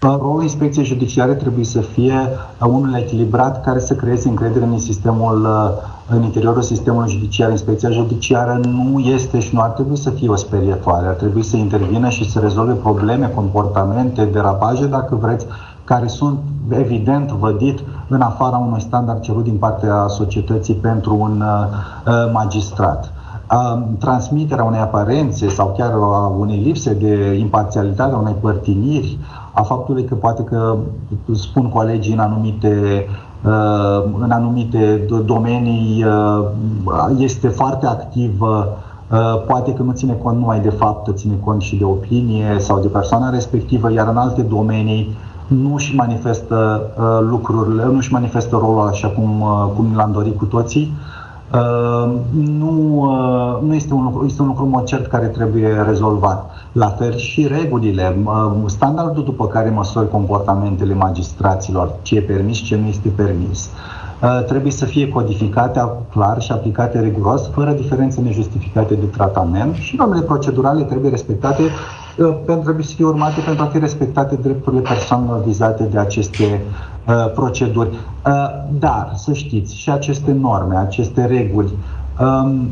Rolul 0.00 0.42
inspecției 0.42 0.84
judiciare 0.84 1.34
trebuie 1.34 1.64
să 1.64 1.80
fie 1.80 2.14
uh, 2.60 2.68
unul 2.68 2.94
echilibrat 2.94 3.64
care 3.64 3.78
să 3.78 3.94
creeze 3.94 4.28
încredere 4.28 4.64
în 4.64 4.78
sistemul, 4.78 5.42
uh, 5.42 6.16
în 6.16 6.22
interiorul 6.22 6.62
sistemului 6.62 7.10
judiciar. 7.10 7.50
Inspecția 7.50 7.90
judiciară 7.90 8.60
nu 8.62 8.98
este 8.98 9.38
și 9.38 9.54
nu 9.54 9.60
ar 9.60 9.68
trebui 9.68 9.96
să 9.96 10.10
fie 10.10 10.28
o 10.28 10.36
sperietoare, 10.36 11.06
ar 11.06 11.14
trebui 11.14 11.42
să 11.42 11.56
intervină 11.56 12.08
și 12.08 12.30
să 12.30 12.38
rezolve 12.38 12.72
probleme, 12.72 13.32
comportamente, 13.34 14.24
derapaje, 14.24 14.86
dacă 14.86 15.14
vreți, 15.14 15.46
care 15.84 16.06
sunt 16.06 16.38
evident 16.68 17.30
vădit 17.30 17.78
în 18.08 18.20
afara 18.20 18.56
unui 18.56 18.80
standard 18.80 19.20
cerut 19.20 19.44
din 19.44 19.56
partea 19.56 20.06
societății 20.08 20.74
pentru 20.74 21.16
un 21.20 21.40
uh, 21.40 22.30
magistrat 22.32 23.12
transmiterea 23.98 24.64
unei 24.64 24.80
aparențe 24.80 25.48
sau 25.48 25.74
chiar 25.76 25.90
a 25.92 26.32
unei 26.38 26.58
lipse 26.58 26.94
de 26.94 27.36
imparțialitate, 27.40 28.14
a 28.14 28.18
unei 28.18 28.36
părtiniri, 28.40 29.18
a 29.58 29.62
faptului 29.62 30.04
că 30.04 30.14
poate 30.14 30.42
că 30.42 30.76
spun 31.34 31.68
colegii 31.68 32.12
în 32.12 32.18
anumite 32.18 33.04
uh, 33.44 34.04
în 34.18 34.30
anumite 34.30 35.06
domenii 35.24 36.04
uh, 36.04 36.44
este 37.18 37.48
foarte 37.48 37.86
activă, 37.86 38.66
uh, 39.10 39.42
poate 39.46 39.72
că 39.72 39.82
nu 39.82 39.92
ține 39.92 40.12
cont 40.12 40.38
numai 40.38 40.60
de 40.60 40.70
fapt, 40.70 41.16
ține 41.16 41.34
cont 41.44 41.60
și 41.60 41.76
de 41.76 41.84
opinie 41.84 42.56
sau 42.58 42.80
de 42.80 42.88
persoana 42.88 43.30
respectivă, 43.30 43.92
iar 43.92 44.08
în 44.08 44.16
alte 44.16 44.42
domenii 44.42 45.16
nu 45.46 45.76
și 45.76 45.96
manifestă 45.96 46.82
lucrurile, 47.30 47.84
nu 47.84 48.00
și 48.00 48.12
manifestă 48.12 48.56
rolul 48.56 48.88
așa 48.88 49.08
cum, 49.08 49.44
cum 49.76 49.92
l-am 49.96 50.12
dorit 50.12 50.36
cu 50.36 50.44
toții. 50.44 50.92
Uh, 51.52 52.10
nu, 52.32 53.02
uh, 53.02 53.68
nu 53.68 53.74
este 53.74 53.94
un 53.94 54.02
lucru, 54.02 54.26
este 54.26 54.42
un 54.42 54.48
lucru 54.48 54.66
mod 54.66 54.84
cert 54.84 55.06
care 55.06 55.26
trebuie 55.26 55.84
rezolvat. 55.86 56.50
La 56.72 56.88
fel 56.88 57.16
și 57.16 57.46
regulile, 57.46 58.16
uh, 58.24 58.52
standardul 58.66 59.24
după 59.24 59.46
care 59.46 59.70
măsori 59.70 60.10
comportamentele 60.10 60.94
magistraților, 60.94 61.92
ce 62.02 62.16
e 62.16 62.20
permis, 62.20 62.58
ce 62.58 62.76
nu 62.76 62.86
este 62.86 63.08
permis, 63.08 63.70
trebuie 64.46 64.72
să 64.72 64.84
fie 64.84 65.08
codificate 65.08 65.80
clar 66.10 66.40
și 66.40 66.52
aplicate 66.52 67.00
riguros, 67.00 67.50
fără 67.52 67.72
diferențe 67.72 68.20
nejustificate 68.20 68.94
de 68.94 69.04
tratament 69.04 69.74
și 69.74 69.96
normele 69.96 70.22
procedurale 70.22 70.82
trebuie 70.82 71.10
respectate 71.10 71.62
pentru 72.24 72.62
trebuie 72.62 72.84
să 72.84 72.94
fie 72.94 73.04
urmate 73.04 73.40
pentru 73.46 73.64
a 73.64 73.66
fi 73.66 73.78
respectate 73.78 74.34
drepturile 74.34 74.80
persoanelor 74.80 75.42
vizate 75.44 75.82
de 75.82 75.98
aceste 75.98 76.62
uh, 77.08 77.32
proceduri. 77.34 77.88
Uh, 77.88 78.34
dar, 78.78 79.12
să 79.14 79.32
știți, 79.32 79.76
și 79.76 79.90
aceste 79.90 80.32
norme, 80.32 80.76
aceste 80.76 81.24
reguli, 81.24 81.72
um, 82.20 82.68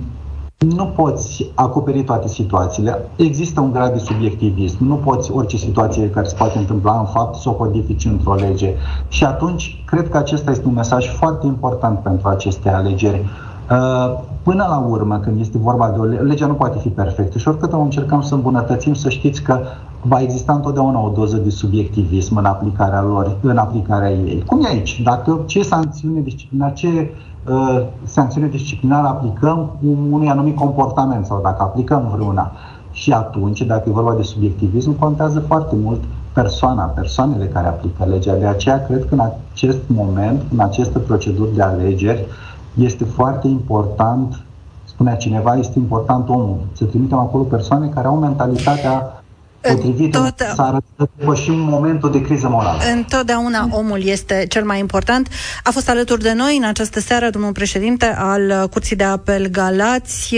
nu 0.58 0.86
poți 0.86 1.50
acoperi 1.54 2.02
toate 2.02 2.28
situațiile. 2.28 3.08
Există 3.16 3.60
un 3.60 3.72
grad 3.72 3.92
de 3.92 3.98
subiectivism. 3.98 4.84
Nu 4.84 4.94
poți 4.94 5.32
orice 5.32 5.56
situație 5.56 6.10
care 6.10 6.26
se 6.26 6.34
poate 6.34 6.58
întâmpla 6.58 6.98
în 6.98 7.04
fapt 7.04 7.34
să 7.34 7.48
o 7.48 7.52
codifici 7.52 8.04
într-o 8.04 8.34
lege. 8.34 8.74
Și 9.08 9.24
atunci, 9.24 9.82
cred 9.86 10.08
că 10.08 10.16
acesta 10.16 10.50
este 10.50 10.66
un 10.66 10.74
mesaj 10.74 11.08
foarte 11.08 11.46
important 11.46 11.98
pentru 11.98 12.28
aceste 12.28 12.68
alegeri. 12.68 13.24
Uh, 13.70 14.18
până 14.42 14.66
la 14.68 14.78
urmă, 14.88 15.18
când 15.18 15.40
este 15.40 15.58
vorba 15.58 15.88
de 15.90 15.98
o 15.98 16.04
lege, 16.04 16.22
legea 16.22 16.46
nu 16.46 16.54
poate 16.54 16.78
fi 16.78 16.88
perfectă 16.88 17.38
și 17.38 17.48
oricât 17.48 17.72
o 17.72 17.80
încercăm 17.80 18.22
să 18.22 18.34
îmbunătățim, 18.34 18.94
să 18.94 19.08
știți 19.08 19.42
că 19.42 19.60
va 20.02 20.20
exista 20.20 20.52
întotdeauna 20.52 21.00
o 21.00 21.08
doză 21.08 21.36
de 21.36 21.50
subiectivism 21.50 22.36
în 22.36 22.44
aplicarea 22.44 23.02
lor, 23.02 23.36
în 23.40 23.56
aplicarea 23.56 24.10
ei. 24.10 24.42
Cum 24.46 24.64
e 24.64 24.68
aici? 24.68 25.02
Dacă 25.02 25.40
ce 25.46 25.62
sancțiune 25.62 26.20
disciplinară, 26.20 26.72
ce 26.72 27.10
uh, 27.48 27.86
sancțiune 28.04 28.46
disciplinară 28.46 29.06
aplicăm 29.06 29.70
unui 30.10 30.28
anumit 30.28 30.56
comportament 30.56 31.26
sau 31.26 31.40
dacă 31.42 31.62
aplicăm 31.62 32.08
vreuna. 32.14 32.52
Și 32.90 33.12
atunci, 33.12 33.62
dacă 33.62 33.88
e 33.88 33.92
vorba 33.92 34.14
de 34.14 34.22
subiectivism, 34.22 34.98
contează 34.98 35.40
foarte 35.40 35.76
mult 35.82 36.00
persoana, 36.32 36.82
persoanele 36.82 37.44
care 37.44 37.66
aplică 37.66 38.04
legea. 38.04 38.34
De 38.34 38.46
aceea, 38.46 38.84
cred 38.84 39.04
că 39.08 39.14
în 39.14 39.20
acest 39.52 39.80
moment, 39.86 40.42
în 40.52 40.60
aceste 40.60 40.98
proceduri 40.98 41.54
de 41.54 41.62
alegeri, 41.62 42.20
uh, 42.20 42.54
este 42.80 43.04
foarte 43.04 43.46
important, 43.46 44.40
spunea 44.84 45.14
cineva, 45.14 45.56
este 45.56 45.78
important 45.78 46.28
omul. 46.28 46.58
Să 46.72 46.84
trimitem 46.84 47.18
acolo 47.18 47.42
persoane 47.42 47.88
care 47.88 48.06
au 48.06 48.18
mentalitatea 48.18 49.22
potrivită 49.60 50.18
Tot, 50.18 50.46
să 50.54 50.76
depășim 51.16 51.58
momentul 51.58 52.10
de 52.10 52.22
criză 52.22 52.48
morală. 52.48 52.78
Întotdeauna 52.94 53.68
omul 53.70 54.02
este 54.04 54.44
cel 54.48 54.64
mai 54.64 54.78
important. 54.78 55.28
A 55.62 55.70
fost 55.70 55.88
alături 55.88 56.22
de 56.22 56.32
noi 56.32 56.56
în 56.56 56.64
această 56.64 57.00
seară 57.00 57.30
domnul 57.30 57.52
președinte 57.52 58.14
al 58.18 58.68
Curții 58.70 58.96
de 58.96 59.04
Apel 59.04 59.46
Galați. 59.46 60.36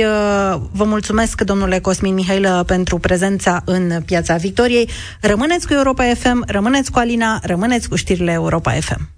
Vă 0.72 0.84
mulțumesc, 0.84 1.40
domnule 1.40 1.78
Cosmin 1.78 2.14
Mihailă, 2.14 2.64
pentru 2.66 2.98
prezența 2.98 3.62
în 3.64 3.92
Piața 4.04 4.36
Victoriei. 4.36 4.88
Rămâneți 5.20 5.66
cu 5.66 5.72
Europa 5.72 6.04
FM, 6.04 6.44
rămâneți 6.46 6.90
cu 6.90 6.98
Alina, 6.98 7.40
rămâneți 7.42 7.88
cu 7.88 7.96
știrile 7.96 8.32
Europa 8.32 8.70
FM. 8.70 9.17